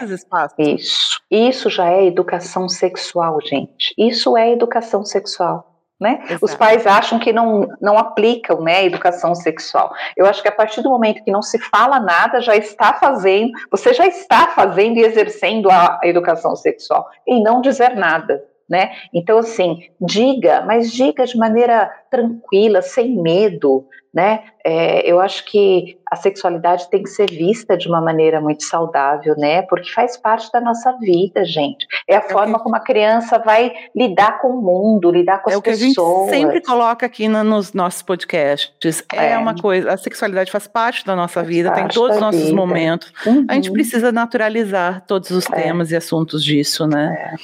[0.58, 1.20] Isso.
[1.30, 3.94] Isso já é educação sexual, gente.
[3.98, 5.69] Isso é educação sexual.
[6.00, 6.18] Né?
[6.40, 9.92] Os pais acham que não, não aplicam né, a educação sexual.
[10.16, 13.52] Eu acho que a partir do momento que não se fala nada, já está fazendo,
[13.70, 18.42] você já está fazendo e exercendo a, a educação sexual, e não dizer nada.
[18.70, 18.92] Né?
[19.12, 24.44] Então, assim, diga, mas diga de maneira tranquila, sem medo, né?
[24.64, 29.36] É, eu acho que a sexualidade tem que ser vista de uma maneira muito saudável,
[29.38, 29.62] né?
[29.62, 31.86] Porque faz parte da nossa vida, gente.
[32.08, 32.64] É a é forma que...
[32.64, 35.80] como a criança vai lidar com o mundo, lidar com é as pessoas.
[35.80, 39.04] É o que a gente sempre coloca aqui no, nos nossos podcasts.
[39.14, 42.20] É, é, uma coisa, a sexualidade faz parte da nossa faz vida, tem todos os
[42.20, 42.56] nossos vida.
[42.56, 43.12] momentos.
[43.24, 43.46] Uhum.
[43.48, 43.74] A gente uhum.
[43.74, 45.62] precisa naturalizar todos os é.
[45.62, 47.16] temas e assuntos disso, né?
[47.16, 47.34] É.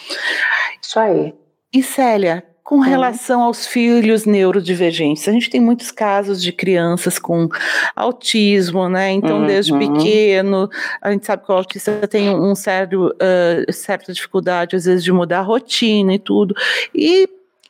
[0.83, 1.35] Isso aí.
[1.73, 7.49] E Célia, com relação aos filhos neurodivergentes, a gente tem muitos casos de crianças com
[7.95, 9.13] autismo, né?
[9.13, 9.47] Então, uhum.
[9.47, 10.69] desde pequeno,
[11.01, 15.13] a gente sabe que o autista tem um sério, uh, certa dificuldade, às vezes, de
[15.13, 16.57] mudar a rotina e tudo.
[16.93, 17.29] E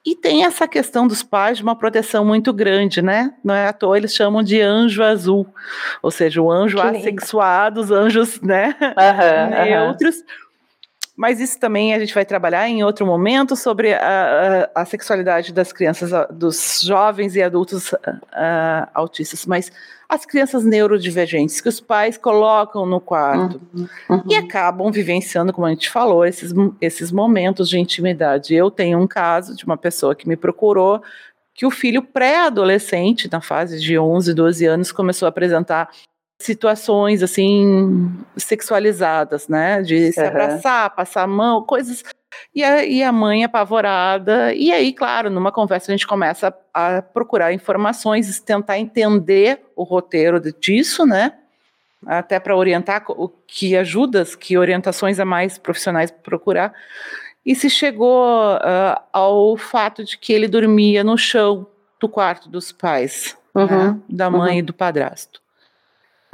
[0.08, 3.34] e tem essa questão dos pais de uma proteção muito grande, né?
[3.42, 5.44] Não é à toa eles chamam de anjo azul,
[6.00, 8.76] ou seja, o anjo assexuado, os anjos, né?
[8.80, 10.18] Uhum, neutros.
[10.18, 10.45] Uhum
[11.16, 15.52] mas isso também a gente vai trabalhar em outro momento sobre a, a, a sexualidade
[15.52, 19.72] das crianças, dos jovens e adultos uh, autistas, mas
[20.08, 24.22] as crianças neurodivergentes que os pais colocam no quarto uhum, uhum.
[24.28, 28.54] e acabam vivenciando, como a gente falou, esses, esses momentos de intimidade.
[28.54, 31.02] Eu tenho um caso de uma pessoa que me procurou
[31.54, 35.88] que o filho pré-adolescente, na fase de 11, 12 anos, começou a apresentar
[36.38, 39.82] situações assim sexualizadas, né?
[39.82, 40.28] De se uhum.
[40.28, 42.02] abraçar, passar a mão, coisas.
[42.54, 44.52] E a, e a mãe apavorada.
[44.54, 49.82] E aí, claro, numa conversa a gente começa a, a procurar informações, tentar entender o
[49.82, 51.32] roteiro disso, né?
[52.06, 56.72] Até para orientar o que ajudas, que orientações a mais profissionais procurar.
[57.44, 61.66] E se chegou uh, ao fato de que ele dormia no chão
[61.98, 63.66] do quarto dos pais, uhum.
[63.66, 64.00] né?
[64.08, 64.58] da mãe uhum.
[64.58, 65.40] e do padrasto.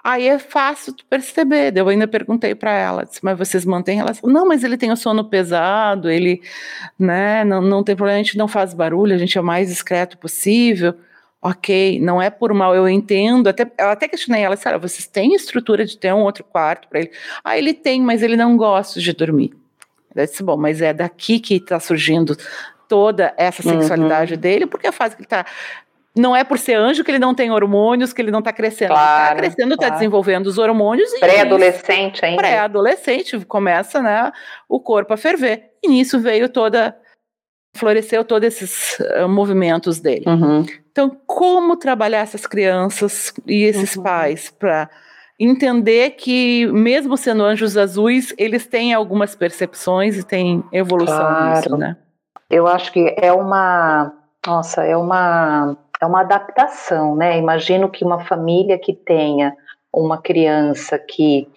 [0.05, 1.77] Aí é fácil tu perceber.
[1.77, 4.29] Eu ainda perguntei para ela, disse, mas vocês mantêm relação?
[4.29, 6.43] Não, mas ele tem o sono pesado, ele,
[6.99, 9.69] né, não, não tem problema, a gente não faz barulho, a gente é o mais
[9.69, 10.95] discreto possível.
[11.41, 13.49] ok, não é por mal, eu entendo.
[13.49, 17.01] Até, eu até questionei ela, Sara, vocês têm estrutura de ter um outro quarto para
[17.01, 17.11] ele?
[17.45, 19.53] Ah, ele tem, mas ele não gosta de dormir.
[20.15, 22.37] Eu disse, bom, mas é daqui que está surgindo
[22.89, 24.41] toda essa sexualidade uhum.
[24.41, 25.47] dele, porque a fase que ele está
[26.15, 28.89] não é por ser anjo que ele não tem hormônios, que ele não está crescendo.
[28.89, 31.11] Tá claro, está crescendo, está desenvolvendo os hormônios.
[31.19, 32.37] Pré-adolescente ainda.
[32.37, 34.31] Pré-adolescente, começa né,
[34.69, 35.71] o corpo a ferver.
[35.83, 36.95] E nisso veio toda,
[37.75, 40.25] floresceu todos esses uh, movimentos dele.
[40.27, 40.67] Uhum.
[40.91, 44.03] Então, como trabalhar essas crianças e esses uhum.
[44.03, 44.91] pais para
[45.41, 51.57] entender que, mesmo sendo anjos azuis, eles têm algumas percepções e têm evolução claro.
[51.57, 51.97] nisso, né?
[52.51, 54.13] Eu acho que é uma.
[54.47, 57.39] Nossa, é uma é uma adaptação, né?
[57.39, 59.55] Imagino que uma família que tenha
[59.95, 61.49] uma criança que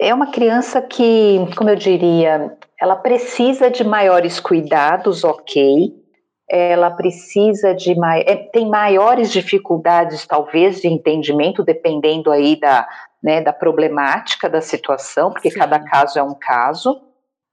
[0.00, 5.94] é uma criança que, como eu diria, ela precisa de maiores cuidados, ok.
[6.50, 7.94] Ela precisa de
[8.26, 12.88] é, tem maiores dificuldades, talvez, de entendimento, dependendo aí da,
[13.22, 15.60] né, da problemática da situação, porque Sim.
[15.60, 17.00] cada caso é um caso.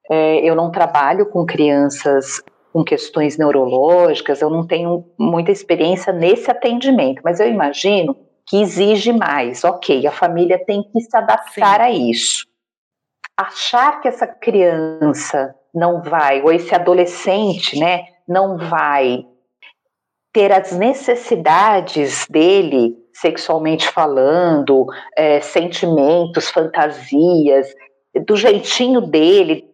[0.09, 6.49] É, eu não trabalho com crianças com questões neurológicas, eu não tenho muita experiência nesse
[6.51, 8.15] atendimento, mas eu imagino
[8.47, 9.63] que exige mais.
[9.63, 11.81] Ok, a família tem que se adaptar Sim.
[11.81, 12.45] a isso.
[13.37, 19.25] Achar que essa criança não vai, ou esse adolescente, né, não vai
[20.33, 27.73] ter as necessidades dele, sexualmente falando, é, sentimentos, fantasias,
[28.25, 29.65] do jeitinho dele,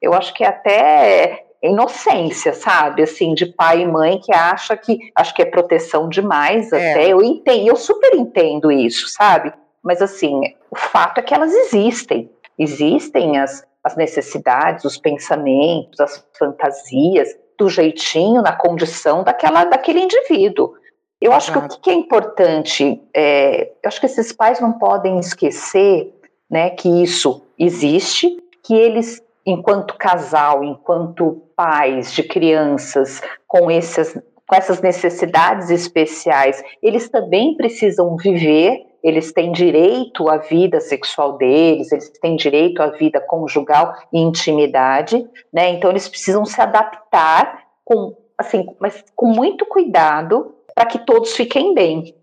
[0.00, 3.02] eu acho que até inocência, sabe?
[3.02, 6.92] Assim, de pai e mãe que acha que acho que é proteção demais é.
[6.92, 7.08] até.
[7.08, 9.52] Eu entendo, eu super entendo isso, sabe?
[9.82, 12.30] Mas assim, o fato é que elas existem.
[12.58, 20.74] Existem as, as necessidades, os pensamentos, as fantasias, do jeitinho, na condição daquela, daquele indivíduo.
[21.20, 25.18] Eu acho que o que é importante, é, eu acho que esses pais não podem
[25.18, 26.12] esquecer
[26.50, 34.14] né, que isso existe, que eles enquanto casal, enquanto pais de crianças com essas,
[34.46, 41.92] com essas necessidades especiais, eles também precisam viver, eles têm direito à vida sexual deles,
[41.92, 45.70] eles têm direito à vida conjugal e intimidade, né?
[45.70, 51.72] Então eles precisam se adaptar com assim, mas com muito cuidado para que todos fiquem
[51.72, 52.14] bem.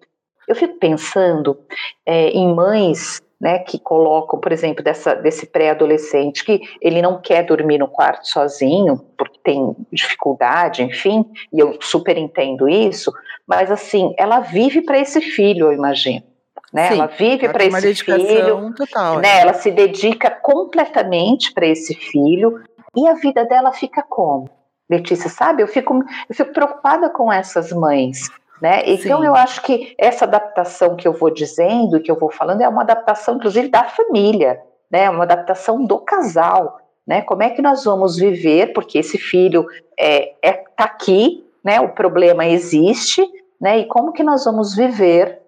[0.48, 1.58] Eu fico pensando
[2.06, 7.44] é, em mães né, que colocam, por exemplo, dessa, desse pré-adolescente que ele não quer
[7.44, 13.12] dormir no quarto sozinho, porque tem dificuldade, enfim, e eu super entendo isso,
[13.46, 16.24] mas assim, ela vive para esse filho, eu imagino.
[16.72, 16.88] Né?
[16.88, 19.28] Sim, ela vive para esse filho, total, né?
[19.28, 19.42] É.
[19.42, 22.64] Ela se dedica completamente para esse filho
[22.96, 24.50] e a vida dela fica como?
[24.90, 25.62] Letícia, sabe?
[25.62, 25.94] Eu fico,
[26.30, 28.30] eu fico preocupada com essas mães,
[28.64, 28.82] né?
[28.86, 29.26] Então Sim.
[29.26, 32.84] eu acho que essa adaptação que eu vou dizendo, que eu vou falando, é uma
[32.84, 34.58] adaptação, inclusive, da família,
[34.90, 35.10] né?
[35.10, 37.22] Uma adaptação do casal, né?
[37.24, 38.72] Como é que nós vamos viver?
[38.72, 39.66] Porque esse filho
[40.00, 41.82] é, é tá aqui, né?
[41.82, 43.22] O problema existe,
[43.60, 43.80] né?
[43.80, 45.42] E como que nós vamos viver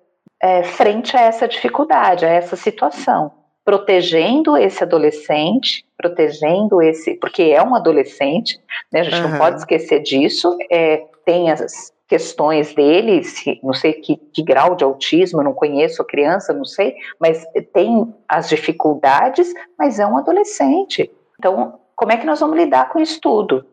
[0.44, 3.32] é, frente a essa dificuldade, a essa situação?
[3.64, 8.60] Protegendo esse adolescente, protegendo esse, porque é um adolescente,
[8.92, 9.00] né?
[9.00, 9.30] A gente uhum.
[9.30, 10.58] não pode esquecer disso.
[10.70, 16.02] É, tem as, questões dele, se, não sei que, que, grau de autismo, não conheço
[16.02, 21.12] a criança, não sei, mas tem as dificuldades, mas é um adolescente.
[21.40, 23.66] Então, como é que nós vamos lidar com isso tudo?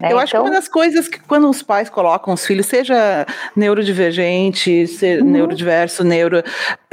[0.00, 0.12] Né?
[0.12, 3.26] Eu acho então, que uma das coisas que quando os pais colocam os filhos, seja
[3.54, 5.28] neurodivergente, ser uhum.
[5.28, 6.42] neurodiverso, neuro,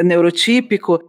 [0.04, 1.00] neurotípico,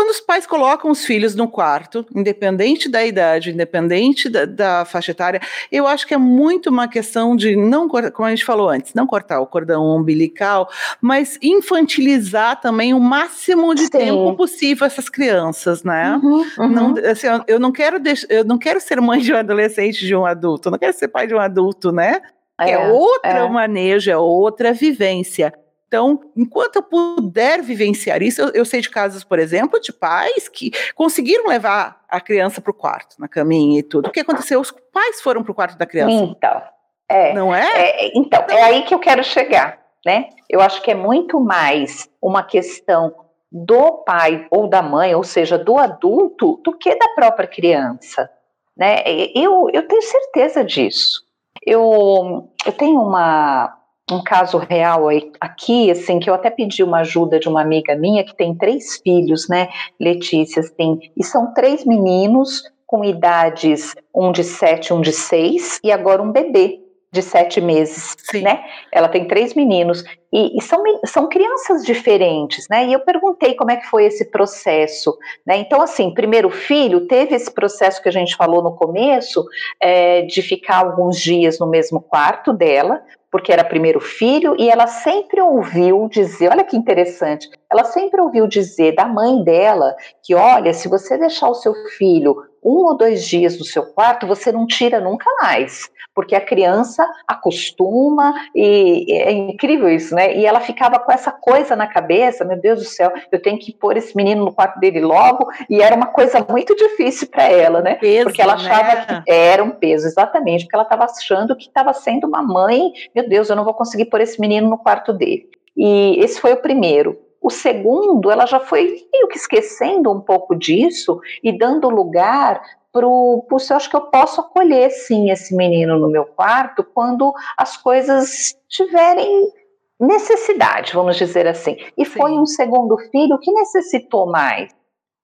[0.00, 5.10] quando os pais colocam os filhos no quarto, independente da idade, independente da, da, faixa
[5.10, 8.94] etária, eu acho que é muito uma questão de não, como a gente falou antes,
[8.94, 10.70] não cortar o cordão umbilical,
[11.02, 13.90] mas infantilizar também o máximo de Sim.
[13.90, 16.18] tempo possível essas crianças, né?
[16.22, 16.68] Uhum, uhum.
[16.68, 17.98] Não, assim, eu não quero
[18.30, 21.08] eu não quero ser mãe de um adolescente de um adulto, eu não quero ser
[21.08, 22.22] pai de um adulto, né?
[22.58, 23.48] É, é outra é.
[23.50, 25.52] manejo, é outra vivência.
[25.90, 30.48] Então, enquanto eu puder vivenciar isso, eu, eu, sei de casos, por exemplo, de pais
[30.48, 34.06] que conseguiram levar a criança para o quarto, na caminha e tudo.
[34.06, 34.60] O que aconteceu?
[34.60, 36.14] Os pais foram para o quarto da criança.
[36.22, 36.62] Então,
[37.08, 37.34] é.
[37.34, 37.68] Não é?
[37.74, 40.28] é então, é aí que eu quero chegar, né?
[40.48, 43.12] Eu acho que é muito mais uma questão
[43.50, 48.30] do pai ou da mãe, ou seja, do adulto, do que da própria criança,
[48.76, 49.02] né?
[49.34, 51.24] Eu, eu tenho certeza disso.
[51.66, 53.76] Eu, eu tenho uma,
[54.14, 55.08] um caso real
[55.40, 58.96] aqui, assim, que eu até pedi uma ajuda de uma amiga minha que tem três
[59.02, 59.68] filhos, né,
[59.98, 65.92] Letícia, tem, e são três meninos com idades, um de sete, um de seis, e
[65.92, 66.80] agora um bebê,
[67.12, 68.42] de sete meses, Sim.
[68.42, 68.62] né?
[68.92, 72.86] Ela tem três meninos e, e, são, são crianças diferentes, né?
[72.86, 75.56] E eu perguntei como é que foi esse processo, né?
[75.56, 79.44] Então, assim, primeiro filho teve esse processo que a gente falou no começo
[79.80, 84.86] é, de ficar alguns dias no mesmo quarto dela, porque era primeiro filho, e ela
[84.86, 90.72] sempre ouviu dizer, olha que interessante, ela sempre ouviu dizer da mãe dela que, olha,
[90.72, 94.66] se você deixar o seu filho um ou dois dias no seu quarto, você não
[94.66, 100.36] tira nunca mais porque a criança acostuma e é incrível isso, né?
[100.36, 103.72] E ela ficava com essa coisa na cabeça, meu Deus do céu, eu tenho que
[103.72, 107.80] pôr esse menino no quarto dele logo, e era uma coisa muito difícil para ela,
[107.80, 107.94] né?
[107.94, 109.22] Peso, porque ela achava né?
[109.24, 113.28] que era um peso, exatamente, porque ela estava achando que estava sendo uma mãe, meu
[113.28, 115.48] Deus, eu não vou conseguir pôr esse menino no quarto dele.
[115.76, 117.18] E esse foi o primeiro.
[117.40, 122.60] O segundo, ela já foi meio que esquecendo um pouco disso e dando lugar
[122.92, 127.32] pro, pro eu acho que eu posso acolher sim esse menino no meu quarto quando
[127.56, 129.50] as coisas tiverem
[129.98, 131.76] necessidade, vamos dizer assim.
[131.96, 132.18] E sim.
[132.18, 134.70] foi um segundo filho que necessitou mais,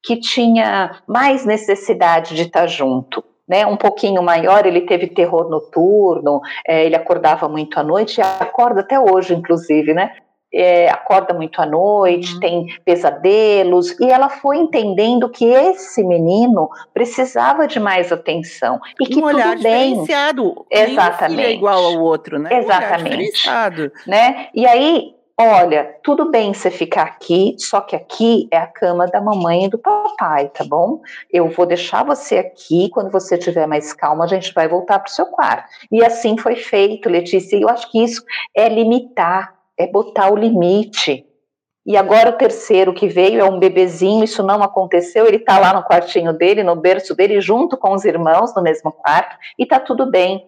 [0.02, 3.24] que tinha mais necessidade de estar junto.
[3.48, 8.20] Né, um pouquinho maior, ele teve terror noturno, é, ele acordava muito à noite, e
[8.20, 10.16] acorda até hoje, inclusive, né?
[10.52, 12.40] É, acorda muito à noite, uhum.
[12.40, 19.20] tem pesadelos, e ela foi entendendo que esse menino precisava de mais atenção e que
[19.20, 19.90] um olhar tudo bem.
[19.90, 22.58] diferenciado, exatamente, é igual ao outro, né?
[22.58, 24.48] Exatamente, um né?
[24.54, 29.20] E aí, olha, tudo bem você ficar aqui, só que aqui é a cama da
[29.20, 31.00] mamãe e do papai, tá bom?
[31.30, 35.10] Eu vou deixar você aqui, quando você tiver mais calma, a gente vai voltar para
[35.10, 35.68] o seu quarto.
[35.92, 37.56] E assim foi feito, Letícia.
[37.56, 38.22] E eu acho que isso
[38.54, 41.24] é limitar é botar o limite.
[41.84, 45.72] E agora o terceiro que veio é um bebezinho, isso não aconteceu, ele está lá
[45.72, 49.78] no quartinho dele, no berço dele, junto com os irmãos no mesmo quarto, e está
[49.78, 50.44] tudo bem.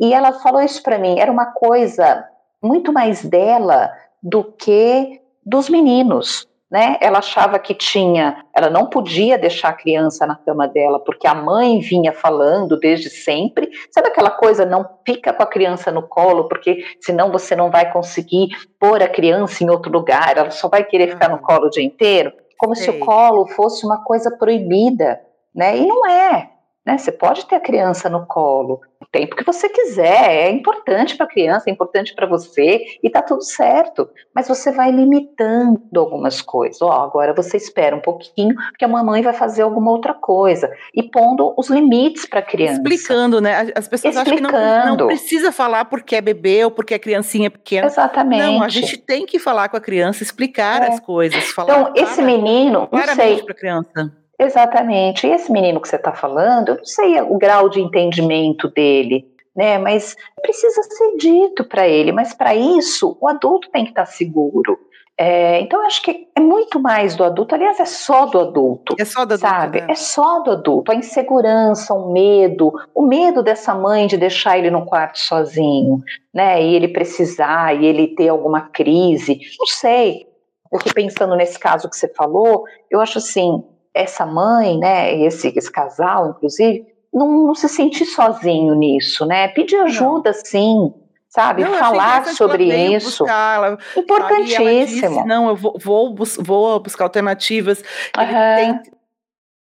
[0.00, 2.24] E ela falou isso para mim, era uma coisa
[2.62, 6.96] muito mais dela do que dos meninos né?
[7.00, 11.34] Ela achava que tinha, ela não podia deixar a criança na cama dela, porque a
[11.34, 13.68] mãe vinha falando desde sempre.
[13.90, 17.92] Sabe aquela coisa, não fica com a criança no colo, porque senão você não vai
[17.92, 21.42] conseguir pôr a criança em outro lugar, ela só vai querer ficar no uhum.
[21.42, 22.84] colo o dia inteiro, como Sei.
[22.84, 25.20] se o colo fosse uma coisa proibida,
[25.52, 25.76] né?
[25.76, 26.50] E não é.
[26.86, 26.96] Né?
[26.96, 28.80] Você pode ter a criança no colo
[29.10, 33.20] tempo que você quiser, é importante para a criança, é importante para você e está
[33.22, 34.08] tudo certo.
[34.34, 36.80] Mas você vai limitando algumas coisas.
[36.80, 41.02] Ó, agora você espera um pouquinho, porque a mamãe vai fazer alguma outra coisa e
[41.02, 42.80] pondo os limites para a criança.
[42.80, 43.72] Explicando, né?
[43.74, 44.48] As pessoas Explicando.
[44.48, 47.86] acham que não, não precisa falar porque é bebê ou porque a criancinha é pequena.
[47.86, 48.42] Exatamente.
[48.42, 50.88] Não, a gente tem que falar com a criança, explicar é.
[50.88, 51.44] as coisas.
[51.50, 53.42] Falar então, esse menino, não sei.
[53.42, 55.26] para a criança Exatamente.
[55.26, 59.26] E esse menino que você está falando, eu não sei o grau de entendimento dele,
[59.54, 59.76] né?
[59.76, 62.10] Mas precisa ser dito para ele.
[62.10, 64.78] Mas para isso, o adulto tem que estar tá seguro.
[65.18, 67.54] É, então, eu acho que é muito mais do adulto.
[67.54, 68.96] Aliás, é só do adulto.
[68.98, 69.46] É só do adulto.
[69.46, 69.80] Sabe?
[69.82, 69.88] Né?
[69.90, 70.90] É só do adulto.
[70.90, 75.98] A insegurança, o medo, o medo dessa mãe de deixar ele no quarto sozinho,
[76.32, 76.62] né?
[76.62, 79.38] E ele precisar, e ele ter alguma crise.
[79.58, 80.26] Não sei.
[80.70, 83.62] Porque pensando nesse caso que você falou, eu acho assim,
[83.94, 89.48] essa mãe, né, esse, esse casal, inclusive, não, não, se sentir sozinho nisso, né?
[89.48, 90.44] Pedir ajuda, não.
[90.44, 90.94] sim,
[91.28, 91.64] sabe?
[91.64, 93.24] Não, Falar sobre isso.
[93.24, 95.16] Buscar, Importantíssimo.
[95.16, 97.82] Disse, não, eu vou, vou, vou buscar alternativas.
[98.16, 98.22] Uhum.
[98.22, 98.92] Ele tem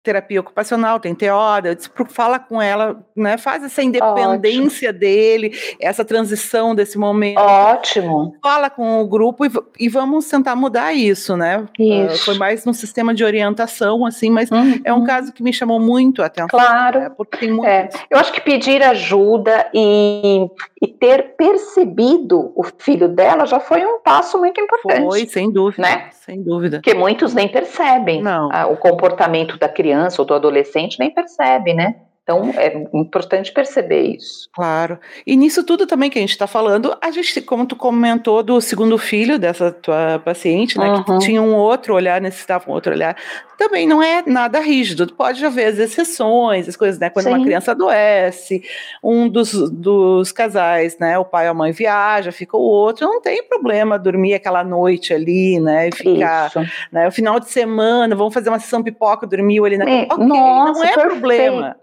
[0.04, 5.00] terapia ocupacional, tem teórica, eu disse, fala com ela, né, faz essa independência Ótimo.
[5.00, 7.38] dele, essa transição desse momento.
[7.38, 8.36] Ótimo.
[8.42, 11.66] Fala com o grupo e, e vamos tentar mudar isso, né?
[11.78, 12.14] Isso.
[12.14, 14.78] Uh, foi mais no sistema de orientação, assim, mas uhum.
[14.84, 16.48] é um caso que me chamou muito a atenção.
[16.48, 17.00] Claro.
[17.00, 17.66] Né, porque tem muito...
[17.66, 17.88] É.
[18.10, 20.46] Eu acho que pedir ajuda e,
[20.84, 25.02] e ter percebido o filho dela já foi um passo muito importante.
[25.02, 25.82] Foi, sem dúvida.
[25.82, 26.08] Né?
[26.12, 26.76] Sem dúvida.
[26.76, 28.50] Porque muitos nem percebem Não.
[28.70, 31.96] O comportamento da criança criança ou do adolescente nem percebe, né?
[32.24, 34.48] Então é importante perceber isso.
[34.54, 34.98] Claro.
[35.26, 38.62] E nisso tudo também que a gente está falando, a gente, como tu comentou do
[38.62, 41.04] segundo filho dessa tua paciente, né, uhum.
[41.04, 43.14] que tinha um outro olhar, necessitava um outro olhar,
[43.58, 45.12] também não é nada rígido.
[45.12, 47.10] Pode haver as exceções, as coisas, né?
[47.10, 47.34] Quando Sim.
[47.34, 48.62] uma criança adoece,
[49.02, 51.18] um dos, dos casais, né?
[51.18, 55.12] O pai ou a mãe viaja, fica o outro, não tem problema dormir aquela noite
[55.12, 55.88] ali, né?
[55.88, 56.60] E ficar, Isso.
[56.90, 57.06] né?
[57.06, 59.84] O final de semana, vamos fazer uma sessão pipoca, dormiu ali na.
[59.84, 61.08] É, okay, nossa, não é perfeito.
[61.08, 61.76] problema.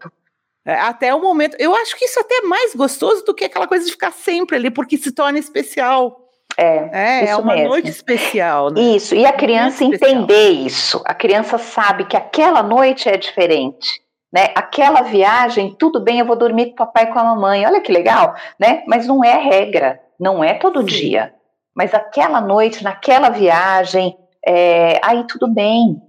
[0.65, 3.67] É, até o momento, eu acho que isso até é mais gostoso do que aquela
[3.67, 6.19] coisa de ficar sempre ali, porque se torna especial.
[6.57, 7.69] É, é, é uma mesmo.
[7.69, 8.69] noite especial.
[8.71, 8.81] Né?
[8.81, 11.01] Isso, e a criança entender isso.
[11.05, 14.01] A criança sabe que aquela noite é diferente.
[14.31, 14.49] né?
[14.55, 17.81] Aquela viagem, tudo bem, eu vou dormir com o papai e com a mamãe, olha
[17.81, 18.83] que legal, né?
[18.87, 20.85] Mas não é regra, não é todo Sim.
[20.85, 21.33] dia.
[21.75, 26.01] Mas aquela noite, naquela viagem, é, aí tudo bem,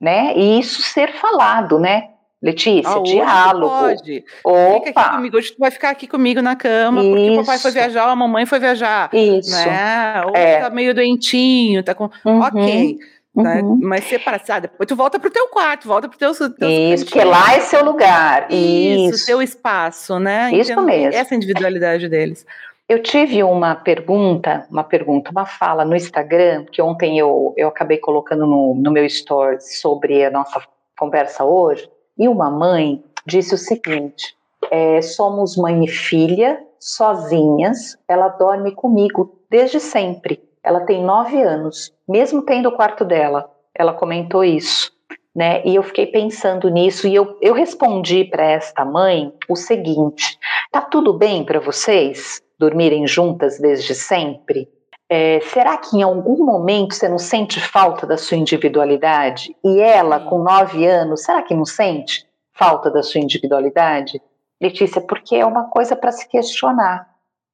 [0.00, 0.32] né?
[0.36, 2.08] E isso ser falado, né?
[2.42, 3.68] Letícia, ah, diálogo.
[3.68, 4.24] Pode.
[4.42, 4.86] Opa.
[4.86, 7.10] Fica aqui comigo, hoje tu vai ficar aqui comigo na cama, Isso.
[7.10, 9.10] porque o papai foi viajar, a mamãe foi viajar.
[9.12, 9.66] Isso.
[9.66, 10.22] Né?
[10.24, 10.60] Ou é.
[10.60, 12.10] tá meio doentinho, tá com.
[12.24, 12.40] Uhum.
[12.40, 12.98] Ok.
[13.34, 13.78] Uhum.
[13.82, 16.32] Mas separado, ah, depois tu volta pro teu quarto, volta pro teu.
[16.34, 18.46] teu Isso, porque lá é seu lugar.
[18.50, 19.24] Isso, Isso.
[19.26, 20.50] seu espaço, né?
[20.52, 21.14] Isso Entendo mesmo.
[21.14, 22.44] Essa individualidade deles.
[22.88, 27.98] Eu tive uma pergunta, uma pergunta, uma fala no Instagram, que ontem eu, eu acabei
[27.98, 30.60] colocando no, no meu story sobre a nossa
[30.98, 31.88] conversa hoje,
[32.20, 34.36] e uma mãe disse o seguinte:
[34.70, 40.42] é, somos mãe e filha, sozinhas, ela dorme comigo desde sempre.
[40.62, 43.50] Ela tem nove anos, mesmo tendo o quarto dela.
[43.74, 44.92] Ela comentou isso.
[45.34, 45.62] Né?
[45.64, 50.38] E eu fiquei pensando nisso e eu, eu respondi para esta mãe o seguinte:
[50.70, 54.68] tá tudo bem para vocês dormirem juntas desde sempre?
[55.12, 59.56] É, será que em algum momento você não sente falta da sua individualidade?
[59.64, 64.22] E ela, com nove anos, será que não sente falta da sua individualidade?
[64.62, 67.10] Letícia, porque é uma coisa para se questionar.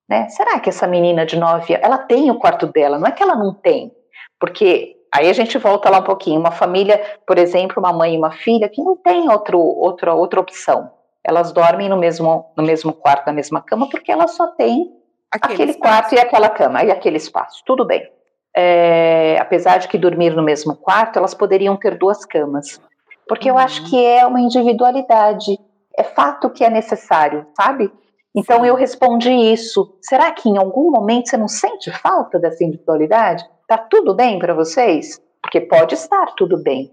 [0.07, 0.29] Né?
[0.29, 2.99] Será que essa menina de 9 anos, ela tem o quarto dela?
[2.99, 3.91] Não é que ela não tem,
[4.39, 6.39] porque aí a gente volta lá um pouquinho.
[6.39, 10.41] Uma família, por exemplo, uma mãe e uma filha que não tem outro, outra, outra
[10.41, 10.91] opção.
[11.25, 14.96] Elas dormem no mesmo, no mesmo quarto, na mesma cama, porque elas só têm
[15.31, 17.63] aquele, aquele quarto e aquela cama, e aquele espaço.
[17.65, 18.09] Tudo bem.
[18.55, 22.81] É, apesar de que dormir no mesmo quarto, elas poderiam ter duas camas.
[23.29, 23.57] Porque uhum.
[23.57, 25.59] eu acho que é uma individualidade.
[25.97, 27.93] É fato que é necessário, sabe?
[28.35, 29.97] Então eu respondi isso.
[30.03, 33.45] Será que em algum momento você não sente falta dessa individualidade?
[33.67, 35.21] Tá tudo bem para vocês?
[35.43, 36.93] Porque pode estar tudo bem.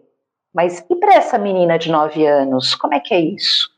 [0.53, 2.75] Mas e para essa menina de 9 anos?
[2.75, 3.72] Como é que é isso?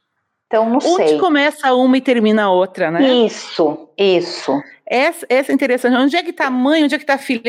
[0.55, 1.05] Então não Onde sei.
[1.05, 3.25] Onde começa uma e termina a outra, né?
[3.25, 4.63] Isso, isso.
[4.85, 5.95] Essa, essa é interessante.
[5.97, 6.83] Onde é que está a mãe?
[6.83, 7.41] Onde é que está a filha?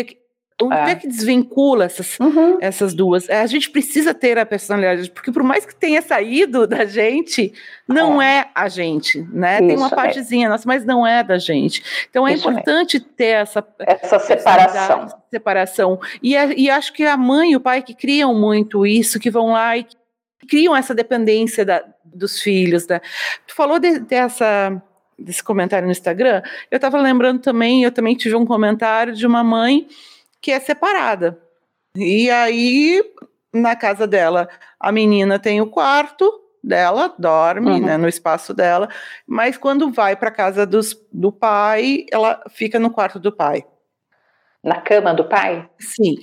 [0.61, 0.91] Onde é.
[0.91, 0.95] é.
[0.97, 2.59] que desvincula essas, uhum.
[2.61, 3.29] essas duas?
[3.31, 7.53] A gente precisa ter a personalidade, porque por mais que tenha saído da gente,
[7.87, 9.59] não é, é a gente, né?
[9.59, 10.49] Isso Tem uma partezinha é.
[10.49, 11.83] nossa, mas não é da gente.
[12.11, 15.09] Então é Isso importante ter essa, essa separação.
[15.31, 16.01] separação.
[16.21, 19.53] E, e acho que a mãe e o pai que criam muito isso, que vão
[19.53, 19.87] lá e
[20.49, 21.85] criam essa dependência da,
[22.17, 22.87] dos filhos.
[22.87, 23.01] Da,
[23.47, 24.83] tu falou de, dessa
[25.19, 29.43] desse comentário no Instagram, eu estava lembrando também, eu também tive um comentário de uma
[29.43, 29.89] mãe
[30.41, 31.39] que é separada.
[31.97, 33.03] E aí,
[33.53, 34.49] na casa dela,
[34.79, 36.31] a menina tem o quarto
[36.63, 37.81] dela, dorme uhum.
[37.81, 38.89] né, no espaço dela,
[39.27, 43.65] mas quando vai para casa dos, do pai, ela fica no quarto do pai.
[44.63, 45.69] Na cama do pai?
[45.79, 46.17] Sim.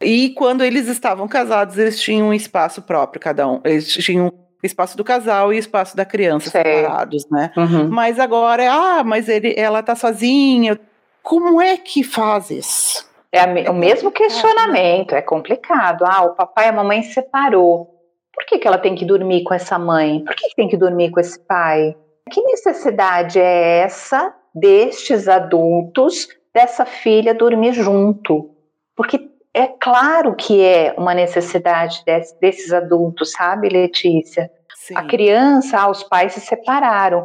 [0.00, 3.60] E quando eles estavam casados, eles tinham um espaço próprio, cada um.
[3.64, 4.32] Eles tinham
[4.66, 6.62] espaço do casal e espaço da criança Sei.
[6.62, 7.52] separados, né?
[7.56, 7.88] Uhum.
[7.88, 10.78] Mas agora, ah, mas ele, ela tá sozinha.
[11.22, 13.08] Como é que faz isso?
[13.32, 16.04] É a, o mesmo questionamento, é complicado.
[16.04, 17.94] Ah, o papai e a mamãe se separou.
[18.32, 20.22] Por que, que ela tem que dormir com essa mãe?
[20.24, 21.96] Por que, que tem que dormir com esse pai?
[22.30, 28.50] Que necessidade é essa destes adultos, dessa filha dormir junto?
[28.94, 34.50] Porque é claro que é uma necessidade desse, desses adultos, sabe, Letícia?
[34.86, 34.94] Sim.
[34.96, 37.24] A criança, ah, os pais se separaram.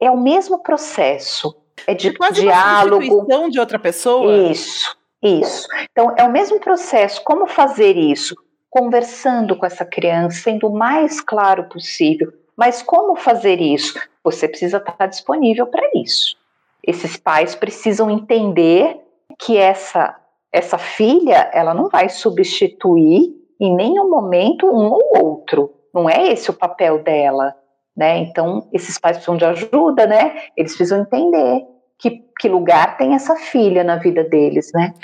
[0.00, 1.54] É o mesmo processo.
[1.86, 3.24] É de é quase diálogo.
[3.24, 4.50] Uma de outra pessoa.
[4.50, 4.96] Isso.
[5.22, 5.68] Isso.
[5.92, 7.22] Então, é o mesmo processo.
[7.22, 8.34] Como fazer isso?
[8.68, 12.32] Conversando com essa criança, sendo o mais claro possível.
[12.56, 13.96] Mas como fazer isso?
[14.24, 16.36] Você precisa estar disponível para isso.
[16.84, 19.00] Esses pais precisam entender
[19.38, 20.16] que essa
[20.50, 25.77] essa filha, ela não vai substituir em nenhum momento um ou outro.
[25.98, 27.54] Não é esse o papel dela,
[27.96, 28.18] né?
[28.18, 30.42] Então, esses pais precisam de ajuda, né?
[30.56, 31.64] Eles precisam entender
[31.98, 34.94] que, que lugar tem essa filha na vida deles, né?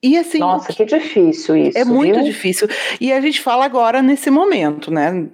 [0.00, 1.76] E assim, Nossa, que difícil isso.
[1.76, 2.24] É muito viu?
[2.24, 2.68] difícil.
[3.00, 5.10] E a gente fala agora nesse momento, né?
[5.10, 5.28] Uhum.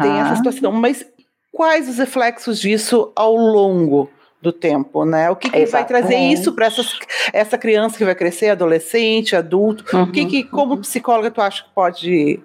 [0.00, 1.06] Tem essa situação, mas
[1.52, 5.30] quais os reflexos disso ao longo do tempo, né?
[5.30, 6.68] O que, que vai trazer isso para
[7.32, 9.84] essa criança que vai crescer, adolescente, adulto?
[9.94, 10.04] Uhum.
[10.04, 12.40] O que, que, como psicóloga, tu acha que pode.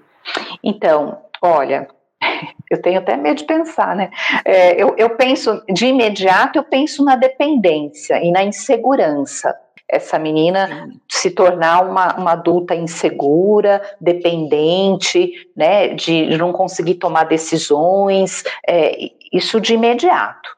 [0.64, 1.88] Então, olha,
[2.72, 4.10] eu tenho até medo de pensar, né?
[4.46, 9.56] É, eu, eu penso, de imediato, eu penso na dependência e na insegurança.
[9.88, 18.44] Essa menina se tornar uma, uma adulta insegura, dependente, né, de não conseguir tomar decisões,
[18.68, 18.98] é,
[19.32, 20.50] isso de imediato.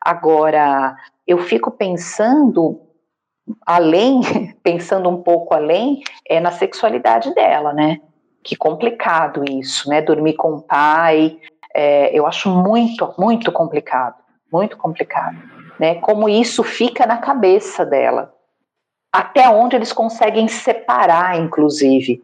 [0.00, 2.80] Agora, eu fico pensando
[3.66, 4.20] além,
[4.62, 8.00] pensando um pouco além, é na sexualidade dela, né?
[8.48, 10.00] Que complicado isso, né?
[10.00, 11.36] Dormir com o pai,
[11.74, 14.14] é, eu acho muito, muito complicado,
[14.50, 15.36] muito complicado,
[15.78, 15.96] né?
[15.96, 18.34] Como isso fica na cabeça dela,
[19.12, 22.22] até onde eles conseguem separar, inclusive,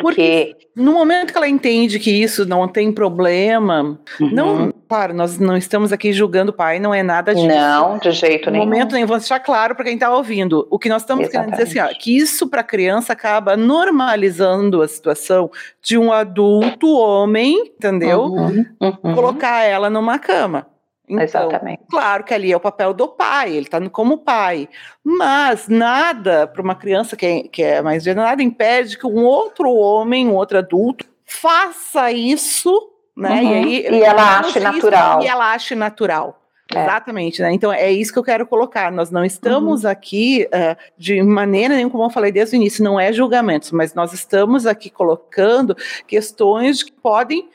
[0.00, 4.30] porque, porque, no momento que ela entende que isso não tem problema, uhum.
[4.32, 7.46] não, claro, nós não estamos aqui julgando o pai, não é nada disso.
[7.46, 8.64] Não, de jeito no nenhum.
[8.64, 10.66] No momento nem vou deixar claro para quem está ouvindo.
[10.70, 11.56] O que nós estamos Exatamente.
[11.56, 15.50] querendo dizer assim, ó, que isso para a criança acaba normalizando a situação
[15.82, 18.22] de um adulto homem, entendeu?
[18.24, 18.64] Uhum.
[18.80, 19.14] Uhum.
[19.14, 20.66] Colocar ela numa cama.
[21.08, 21.82] Então, Exatamente.
[21.90, 24.68] Claro que ali é o papel do pai, ele está como pai.
[25.04, 29.24] Mas nada, para uma criança que é, que é mais velha, nada impede que um
[29.24, 33.30] outro homem, um outro adulto, faça isso, né?
[33.30, 33.42] Uhum.
[33.42, 35.22] E, aí, e ela ache natural.
[35.22, 36.38] E ela ache natural.
[36.74, 36.82] É.
[36.84, 37.52] Exatamente, né?
[37.52, 38.90] Então é isso que eu quero colocar.
[38.90, 39.90] Nós não estamos uhum.
[39.90, 43.92] aqui uh, de maneira nenhuma, como eu falei desde o início, não é julgamentos, mas
[43.94, 45.76] nós estamos aqui colocando
[46.06, 47.48] questões que podem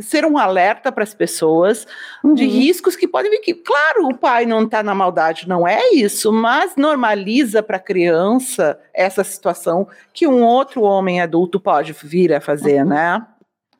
[0.00, 1.86] ser um alerta para as pessoas
[2.24, 2.34] uhum.
[2.34, 3.54] de riscos que podem vir.
[3.54, 8.78] Claro, o pai não está na maldade, não é isso, mas normaliza para a criança
[8.94, 12.88] essa situação que um outro homem adulto pode vir a fazer, uhum.
[12.88, 13.26] né?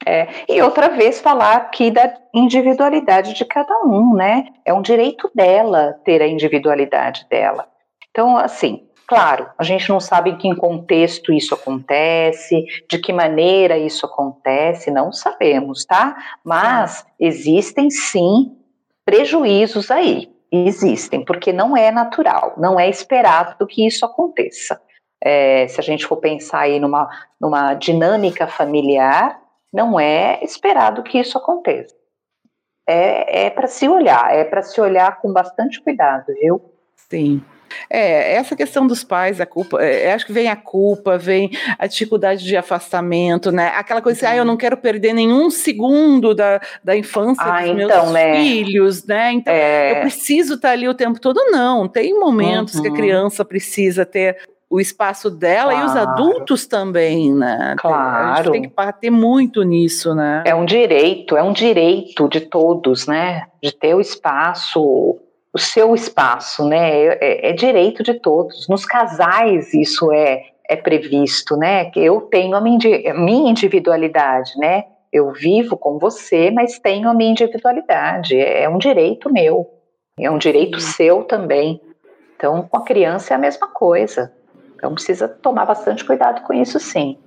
[0.06, 4.46] É, e outra vez falar aqui da individualidade de cada um, né?
[4.64, 7.68] É um direito dela ter a individualidade dela.
[8.10, 13.76] Então, assim, Claro, a gente não sabe em que contexto isso acontece, de que maneira
[13.76, 16.16] isso acontece, não sabemos, tá?
[16.44, 18.56] Mas existem sim
[19.04, 24.80] prejuízos aí, existem, porque não é natural, não é esperado que isso aconteça.
[25.20, 29.40] É, se a gente for pensar aí numa, numa dinâmica familiar,
[29.72, 31.96] não é esperado que isso aconteça.
[32.88, 36.62] É, é para se olhar, é para se olhar com bastante cuidado, viu?
[36.94, 37.42] Sim.
[37.88, 41.86] É, essa questão dos pais, a culpa, é, acho que vem a culpa, vem a
[41.86, 43.72] dificuldade de afastamento, né?
[43.76, 47.70] Aquela coisa assim, ah, eu não quero perder nenhum segundo da, da infância ah, dos
[47.70, 48.36] então, meus né?
[48.36, 49.32] filhos, né?
[49.32, 49.92] Então, é...
[49.92, 51.38] eu preciso estar ali o tempo todo.
[51.50, 52.82] Não, tem momentos uhum.
[52.82, 52.96] que a uhum.
[52.96, 54.36] criança precisa ter
[54.70, 55.84] o espaço dela claro.
[55.84, 57.74] e os adultos também, né?
[57.76, 58.32] Claro.
[58.32, 60.44] A gente tem que bater muito nisso, né?
[60.46, 63.46] É um direito, é um direito de todos, né?
[63.60, 65.18] De ter o espaço
[65.52, 67.06] o seu espaço, né?
[67.06, 68.68] É, é, direito de todos.
[68.68, 71.86] Nos casais isso é, é previsto, né?
[71.86, 74.84] Que eu tenho a minha, individualidade, né?
[75.12, 78.36] Eu vivo com você, mas tenho a minha individualidade.
[78.36, 79.68] É, é um direito meu,
[80.18, 81.80] é um direito seu também.
[82.36, 84.32] Então, com a criança é a mesma coisa.
[84.76, 87.18] Então, precisa tomar bastante cuidado com isso, sim.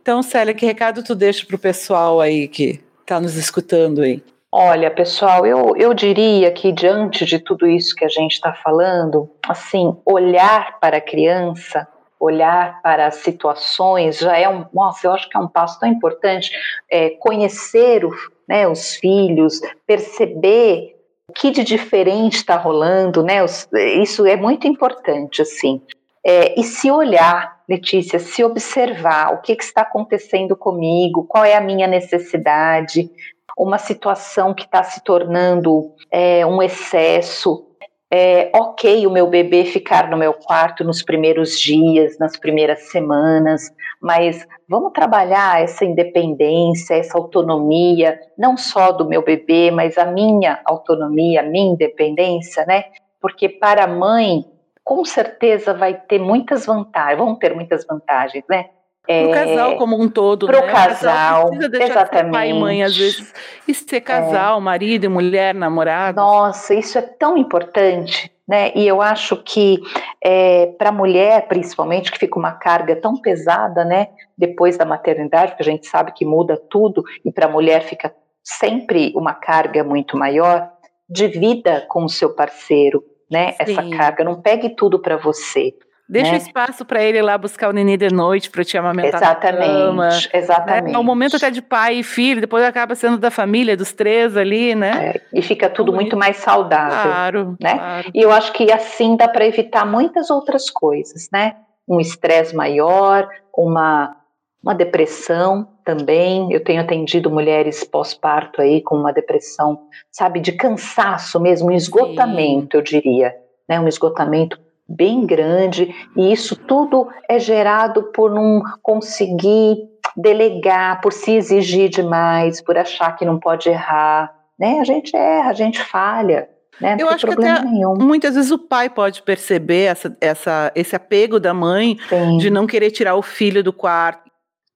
[0.00, 4.22] Então, Célia, que recado tu deixa para o pessoal aí que está nos escutando aí?
[4.54, 9.30] Olha, pessoal, eu, eu diria que diante de tudo isso que a gente está falando,
[9.48, 11.88] assim, olhar para a criança,
[12.20, 15.88] olhar para as situações, já é um, nossa, eu acho que é um passo tão
[15.88, 16.50] importante,
[16.90, 18.10] é, conhecer o,
[18.46, 20.96] né, os filhos, perceber
[21.26, 25.80] o que de diferente está rolando, né, os, isso é muito importante, assim,
[26.22, 31.56] é, e se olhar, Letícia, se observar o que, que está acontecendo comigo, qual é
[31.56, 33.10] a minha necessidade,
[33.56, 37.68] uma situação que está se tornando é, um excesso.
[38.14, 43.72] É ok o meu bebê ficar no meu quarto nos primeiros dias, nas primeiras semanas,
[44.02, 50.60] mas vamos trabalhar essa independência, essa autonomia, não só do meu bebê, mas a minha
[50.66, 52.84] autonomia, a minha independência, né?
[53.18, 54.44] Porque para a mãe,
[54.84, 58.66] com certeza vai ter muitas vantagens, vão ter muitas vantagens, né?
[59.04, 60.72] Para o é, casal como um todo, pro né?
[60.72, 62.26] casal, precisa deixar exatamente.
[62.26, 63.34] De pai e mãe, às vezes,
[63.66, 64.60] e ser casal, é.
[64.60, 66.16] marido e mulher, namorado.
[66.20, 68.70] Nossa, isso é tão importante, né?
[68.76, 69.80] E eu acho que
[70.22, 74.08] é, para a mulher, principalmente, que fica uma carga tão pesada, né?
[74.38, 78.14] Depois da maternidade, porque a gente sabe que muda tudo, e para a mulher fica
[78.44, 80.70] sempre uma carga muito maior,
[81.08, 83.50] divida com o seu parceiro, né?
[83.52, 83.56] Sim.
[83.58, 85.74] Essa carga, não pegue tudo para você.
[86.08, 86.36] Deixa né?
[86.36, 90.08] espaço para ele lá buscar o neném de noite para te amamentar exatamente, cama.
[90.32, 90.84] Exatamente.
[90.90, 90.92] Né?
[90.94, 94.36] É um momento até de pai e filho, depois acaba sendo da família, dos três
[94.36, 95.14] ali, né?
[95.14, 97.10] É, e fica tudo muito, muito mais saudável.
[97.10, 97.74] Claro, né?
[97.74, 98.10] Claro.
[98.12, 101.56] E eu acho que assim dá para evitar muitas outras coisas, né?
[101.88, 104.16] Um estresse maior, uma,
[104.62, 106.52] uma depressão também.
[106.52, 109.80] Eu tenho atendido mulheres pós-parto aí com uma depressão,
[110.10, 112.78] sabe, de cansaço mesmo, um esgotamento, Sim.
[112.78, 113.34] eu diria.
[113.68, 119.76] Né, um esgotamento bem grande, e isso tudo é gerado por não conseguir
[120.16, 124.32] delegar, por se exigir demais, por achar que não pode errar.
[124.58, 124.80] Né?
[124.80, 126.48] A gente erra, a gente falha.
[126.80, 126.96] Né?
[126.98, 127.94] Eu acho que até nenhum.
[127.96, 132.38] muitas vezes o pai pode perceber essa, essa, esse apego da mãe Sim.
[132.38, 134.30] de não querer tirar o filho do quarto,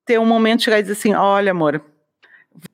[0.05, 1.83] ter um momento de chegar e dizer assim: olha, amor,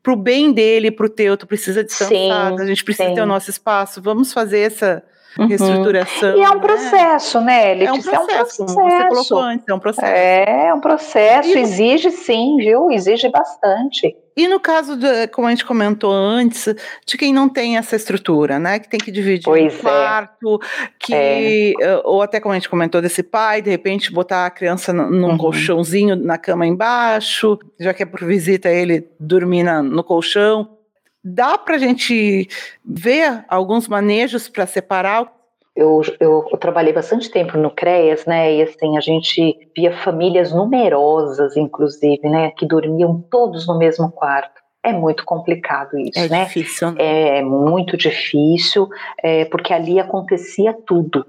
[0.02, 2.10] pro bem dele, pro teu, tu precisa descansar,
[2.50, 3.14] Sim, a gente precisa sim.
[3.14, 5.02] ter o nosso espaço, vamos fazer essa
[5.38, 5.46] Uhum.
[5.46, 6.36] reestruturação.
[6.36, 6.60] E é um né?
[6.60, 10.06] processo, né, É um processo, como você colocou antes, é um processo.
[10.06, 12.90] É um processo, E- exige sim, viu?
[12.90, 14.16] Exige bastante.
[14.34, 16.74] E no caso, do, como a gente comentou antes,
[17.06, 18.78] de quem não tem essa estrutura, né?
[18.78, 19.80] Que tem que dividir Pois um é.
[19.82, 20.58] quarto,
[20.98, 24.90] que, eh, ou até como a gente comentou desse pai, de repente botar a criança
[24.92, 25.38] num num Uhum.
[25.38, 30.78] colchãozinho na cama embaixo, já que é por visita ele dormir na- no colchão.
[31.24, 32.48] Dá pra gente
[32.84, 35.32] ver alguns manejos para separar?
[35.74, 38.56] Eu, eu, eu trabalhei bastante tempo no CREAS, né?
[38.56, 42.50] E assim, a gente via famílias numerosas, inclusive, né?
[42.50, 44.60] Que dormiam todos no mesmo quarto.
[44.84, 46.44] É muito complicado isso, É né?
[46.44, 47.38] difícil, né?
[47.38, 48.88] É muito difícil,
[49.22, 51.24] é, porque ali acontecia tudo,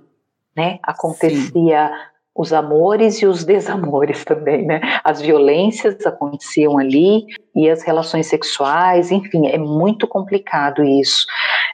[0.58, 0.80] né?
[0.84, 1.92] Acontecia
[2.36, 4.82] os amores e os desamores também, né?
[5.04, 7.26] As violências aconteciam ali
[7.56, 11.26] e as relações sexuais, enfim, é muito complicado isso.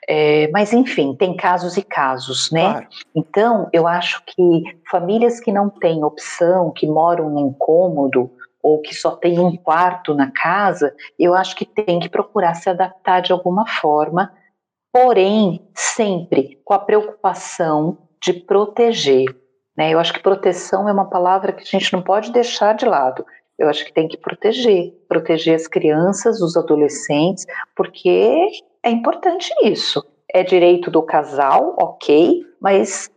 [0.08, 2.72] É, mas enfim, tem casos e casos, né?
[2.72, 2.88] Claro.
[3.16, 8.30] Então, eu acho que famílias que não têm opção, que moram num cômodo
[8.62, 12.70] ou que só tem um quarto na casa, eu acho que tem que procurar se
[12.70, 14.34] adaptar de alguma forma,
[14.92, 19.26] porém, sempre com a preocupação de proteger.
[19.80, 19.92] Né?
[19.94, 23.26] Eu acho que proteção é uma palavra que a gente não pode deixar de lado.
[23.58, 28.46] Eu acho que tem que proteger, proteger as crianças, os adolescentes, porque
[28.84, 30.06] é importante isso.
[30.34, 33.10] É direito do casal, ok, mas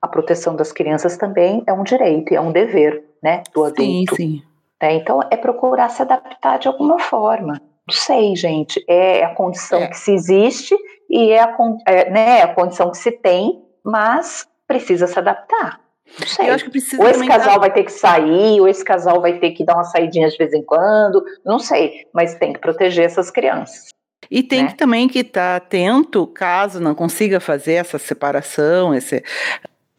[0.00, 3.72] a proteção das crianças também é um direito e é um dever, né, do Sim,
[4.04, 4.14] adulto.
[4.16, 4.42] sim.
[4.80, 4.94] né?
[4.94, 7.60] Então é procurar se adaptar de alguma forma.
[7.88, 9.88] Não sei, gente, é a condição É.
[9.88, 10.76] que se existe
[11.10, 11.56] e é a,
[11.88, 15.83] é, né, a condição que se tem, mas precisa se adaptar.
[16.20, 16.48] Não sei.
[16.50, 19.20] Eu acho que precisa Ou esse casal dar- vai ter que sair, ou esse casal
[19.20, 22.60] vai ter que dar uma saidinha de vez em quando, não sei, mas tem que
[22.60, 23.88] proteger essas crianças.
[24.30, 24.68] E tem né?
[24.68, 29.22] que também que estar atento, caso não consiga fazer essa separação, esse,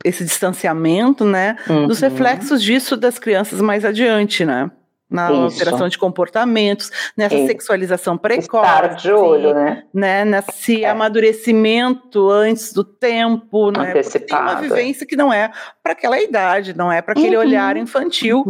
[0.03, 1.57] esse distanciamento, né?
[1.87, 2.09] Dos Uhum.
[2.09, 4.71] reflexos disso das crianças mais adiante, né?
[5.09, 5.41] Na Isso.
[5.43, 7.47] alteração de comportamentos, nessa Isso.
[7.47, 9.83] sexualização precoce, Estar de olho, né?
[9.93, 10.25] né?
[10.25, 10.89] Nesse É.
[10.89, 13.93] amadurecimento antes do tempo, né?
[14.01, 15.51] Tem uma vivência que não é
[15.83, 17.41] para aquela idade, não é para aquele Uhum.
[17.43, 18.45] olhar infantil,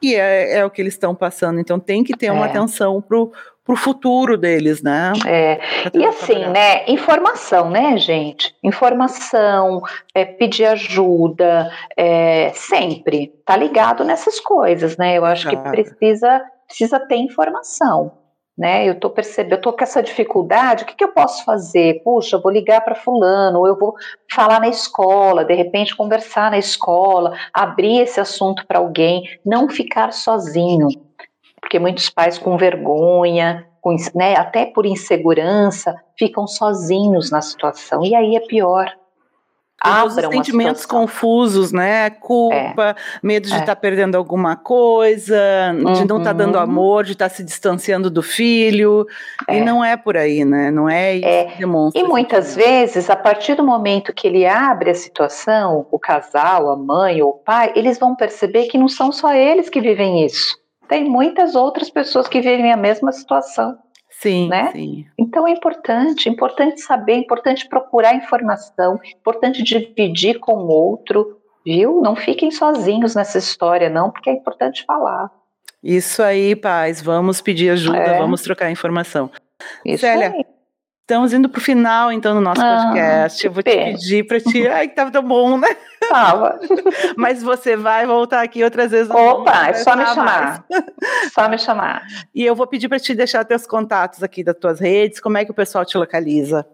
[0.00, 1.60] que é, é o que eles estão passando.
[1.60, 2.48] Então tem que ter uma É.
[2.48, 3.32] atenção pro,
[3.64, 5.12] pro futuro deles, né?
[5.26, 5.60] É,
[5.94, 6.84] E assim, né?
[6.88, 8.54] Informação, né, gente?
[8.62, 9.82] Informação,
[10.14, 13.32] é, pedir ajuda, é, sempre.
[13.44, 15.16] Tá ligado nessas coisas, né?
[15.16, 18.12] Eu acho que precisa, precisa ter informação.
[18.54, 22.02] Né, eu tô percebendo, eu tô com essa dificuldade, o que, que eu posso fazer?
[22.04, 23.94] Puxa, eu vou ligar para fulano, ou eu vou
[24.30, 30.12] falar na escola, de repente conversar na escola, abrir esse assunto para alguém, não ficar
[30.12, 30.88] sozinho,
[31.62, 38.14] porque muitos pais com vergonha, com, né, até por insegurança, ficam sozinhos na situação, e
[38.14, 38.90] aí é pior.
[39.84, 42.08] Todos os sentimentos confusos, né?
[42.08, 43.58] Culpa, medo de É.
[43.58, 45.36] estar perdendo alguma coisa,
[45.96, 46.60] de não estar dando Uhum.
[46.62, 49.04] amor, de estar se distanciando do filho.
[49.50, 49.64] E É.
[49.64, 50.70] não é por aí, né?
[50.70, 51.44] Não é isso É.
[51.46, 52.00] que demonstra.
[52.00, 56.76] E muitas vezes, a partir do momento que ele abre a situação, o casal, a
[56.76, 60.61] mãe ou o pai, eles vão perceber que não são só eles que vivem isso.
[60.92, 63.78] Tem muitas outras pessoas que vivem a mesma situação.
[64.10, 64.70] Sim, né?
[64.72, 65.06] sim.
[65.18, 72.02] Então é importante, importante saber, importante procurar informação, importante dividir com o outro, viu?
[72.02, 75.30] Não fiquem sozinhos nessa história, não, porque é importante falar.
[75.82, 77.00] Isso aí, pais.
[77.00, 78.18] Vamos pedir ajuda, É.
[78.18, 79.30] vamos trocar informação.
[79.86, 80.41] Isso Célia.
[81.12, 83.44] Estamos indo para o final, então, do nosso Ah, podcast.
[83.44, 84.66] Eu vou te pedir para ti.
[84.66, 85.68] Ai, que tava tão bom, né?
[86.08, 86.58] Tava.
[87.18, 89.10] Mas você vai voltar aqui outras vezes.
[89.10, 90.56] Opa, é só me conversar mais.
[90.56, 90.66] chamar.
[91.34, 92.02] Só me chamar.
[92.34, 95.20] E eu vou pedir para te deixar teus contatos aqui das tuas redes.
[95.20, 96.66] Como é que o pessoal te localiza?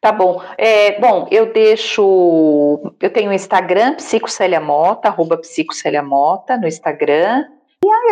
[0.00, 0.42] Tá bom.
[0.58, 2.92] É, bom, eu deixo.
[3.00, 7.44] Eu tenho o Instagram, psicoceliamota, arroba psicoceliamota no Instagram.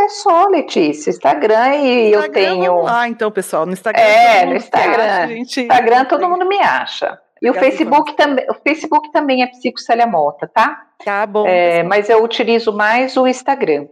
[0.02, 2.72] É só, Letícia, Instagram e eu Instagram, tenho.
[2.72, 3.64] vamos lá, então, pessoal.
[3.64, 4.02] No Instagram.
[4.02, 5.02] É, no Instagram.
[5.04, 5.60] acha, gente.
[5.60, 7.20] Instagram todo mundo me acha.
[7.40, 10.80] E o Obrigada, Facebook também, o Facebook também é Psicocélia Mota, tá?
[11.04, 11.46] Tá bom.
[11.46, 13.86] É, mas eu utilizo mais o Instagram.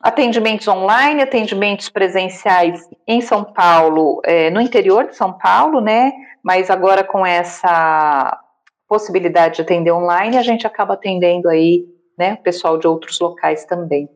[0.00, 6.12] Atendimentos online, atendimentos presenciais em São Paulo, é, no interior de São Paulo, né?
[6.42, 8.36] Mas agora com essa
[8.88, 11.84] possibilidade de atender online, a gente acaba atendendo aí,
[12.18, 14.08] né, o pessoal de outros locais também.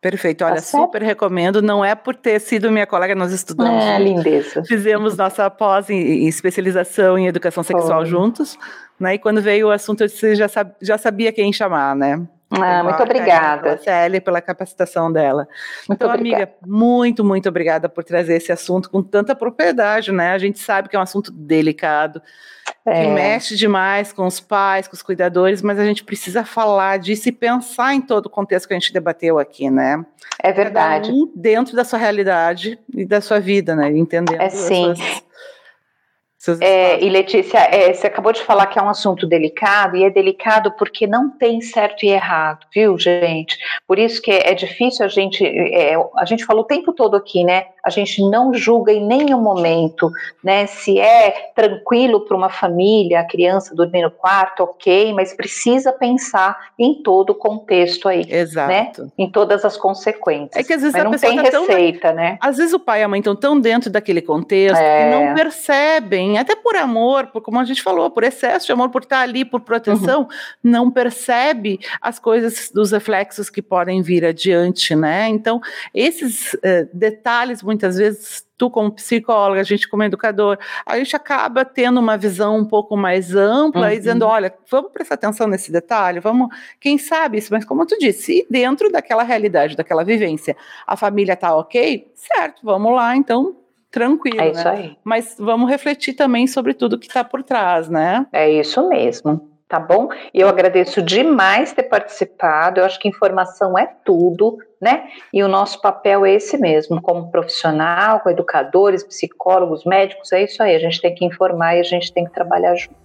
[0.00, 0.44] Perfeito.
[0.44, 1.62] Olha, Tá super recomendo.
[1.62, 3.84] Não é por ter sido minha colega, nós estudamos.
[3.84, 4.62] É, lindeza.
[4.64, 8.06] Fizemos nossa pós em, em especialização em educação sexual Foi.
[8.06, 8.58] juntos,
[8.98, 9.14] né?
[9.14, 12.20] E quando veio o assunto, eu disse, já, sab- já sabia quem chamar, né?
[12.54, 13.78] Ah, muito obrigada.
[13.78, 15.48] Célia pela capacitação dela.
[15.88, 16.42] Muito então, obrigada.
[16.44, 20.32] amiga, muito, muito obrigada por trazer esse assunto com tanta propriedade, né?
[20.32, 22.20] A gente sabe que é um assunto delicado,
[22.86, 23.02] é.
[23.02, 27.28] que mexe demais com os pais, com os cuidadores, mas a gente precisa falar disso
[27.28, 30.04] e pensar em todo o contexto que a gente debateu aqui, né?
[30.42, 31.10] É verdade.
[31.10, 33.90] Um dentro da sua realidade e da sua vida, né?
[33.90, 34.40] Entendendo.
[34.40, 34.94] É sim.
[34.94, 35.22] Suas
[36.60, 40.10] é, e Letícia, é, você acabou de falar que é um assunto delicado, e é
[40.10, 43.56] delicado porque não tem certo e errado, viu, gente?
[43.86, 45.44] Por isso que é, difícil a gente.
[45.44, 47.66] É, a gente falou o tempo todo aqui, né?
[47.84, 50.10] A gente não julga em nenhum momento,
[50.42, 50.66] né?
[50.66, 56.56] Se é tranquilo para uma família, a criança dormir no quarto, ok, mas precisa pensar
[56.78, 58.26] em todo o contexto aí.
[58.26, 58.38] Né?
[58.38, 59.02] Exato.
[59.02, 59.10] Né?
[59.18, 60.56] Em todas as consequências.
[60.56, 62.38] É que às vezes mas não tem tá receita, tão, né?
[62.40, 65.34] Às vezes o pai e a mãe estão tão dentro daquele contexto que não é.
[66.32, 69.20] Percebem até por amor, por, como a gente falou, por excesso de amor, por estar
[69.20, 70.28] ali, por proteção, uhum.
[70.62, 75.28] não percebe as coisas dos reflexos que podem vir adiante, né?
[75.28, 75.60] Então,
[75.94, 81.64] esses uh, detalhes, muitas vezes, tu como psicóloga, a gente como educador, a gente acaba
[81.64, 83.92] tendo uma visão um pouco mais ampla uhum.
[83.92, 86.48] e dizendo, olha, vamos prestar atenção nesse detalhe, vamos,
[86.80, 90.56] quem sabe isso, mas como tu disse, dentro daquela realidade, daquela vivência,
[90.86, 93.61] a família tá ok, certo, vamos lá, então
[93.92, 94.40] tranquilo.
[94.40, 94.70] É isso né?
[94.70, 94.96] aí.
[95.04, 98.26] Mas vamos refletir também sobre tudo que está por trás, né?
[98.32, 99.48] É isso mesmo.
[99.68, 100.08] Tá bom?
[100.34, 102.80] Eu agradeço demais ter participado.
[102.80, 105.04] Eu acho que informação é tudo, né?
[105.32, 110.60] E o nosso papel é esse mesmo, como profissional, com educadores, psicólogos, médicos, é isso
[110.60, 110.74] aí.
[110.74, 112.96] A gente tem que informar e a gente tem que trabalhar junto.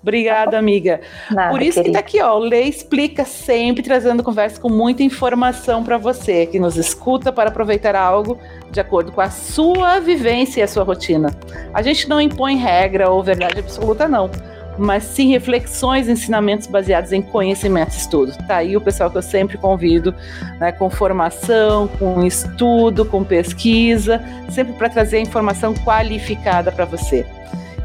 [0.00, 1.02] Obrigada, tá amiga.
[1.30, 1.90] Nada, Por isso querida.
[1.90, 6.46] que tá aqui, ó, o Lê Explica sempre trazendo conversa com muita informação para você
[6.46, 8.38] que nos escuta para aproveitar algo
[8.70, 11.28] de acordo com a sua vivência e a sua rotina.
[11.74, 14.30] A gente não impõe regra ou verdade absoluta, não
[14.78, 18.32] mas sim reflexões, ensinamentos baseados em conhecimento e estudo.
[18.46, 20.14] Tá aí o pessoal que eu sempre convido,
[20.58, 27.26] né, com formação, com estudo, com pesquisa, sempre para trazer informação qualificada para você.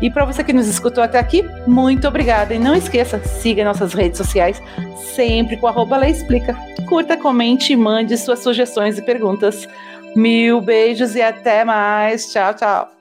[0.01, 2.53] E para você que nos escutou até aqui, muito obrigada.
[2.55, 4.61] E não esqueça, siga nossas redes sociais,
[5.13, 6.57] sempre com arroba Explica.
[6.87, 9.67] Curta, comente e mande suas sugestões e perguntas.
[10.15, 12.31] Mil beijos e até mais.
[12.31, 13.00] Tchau, tchau.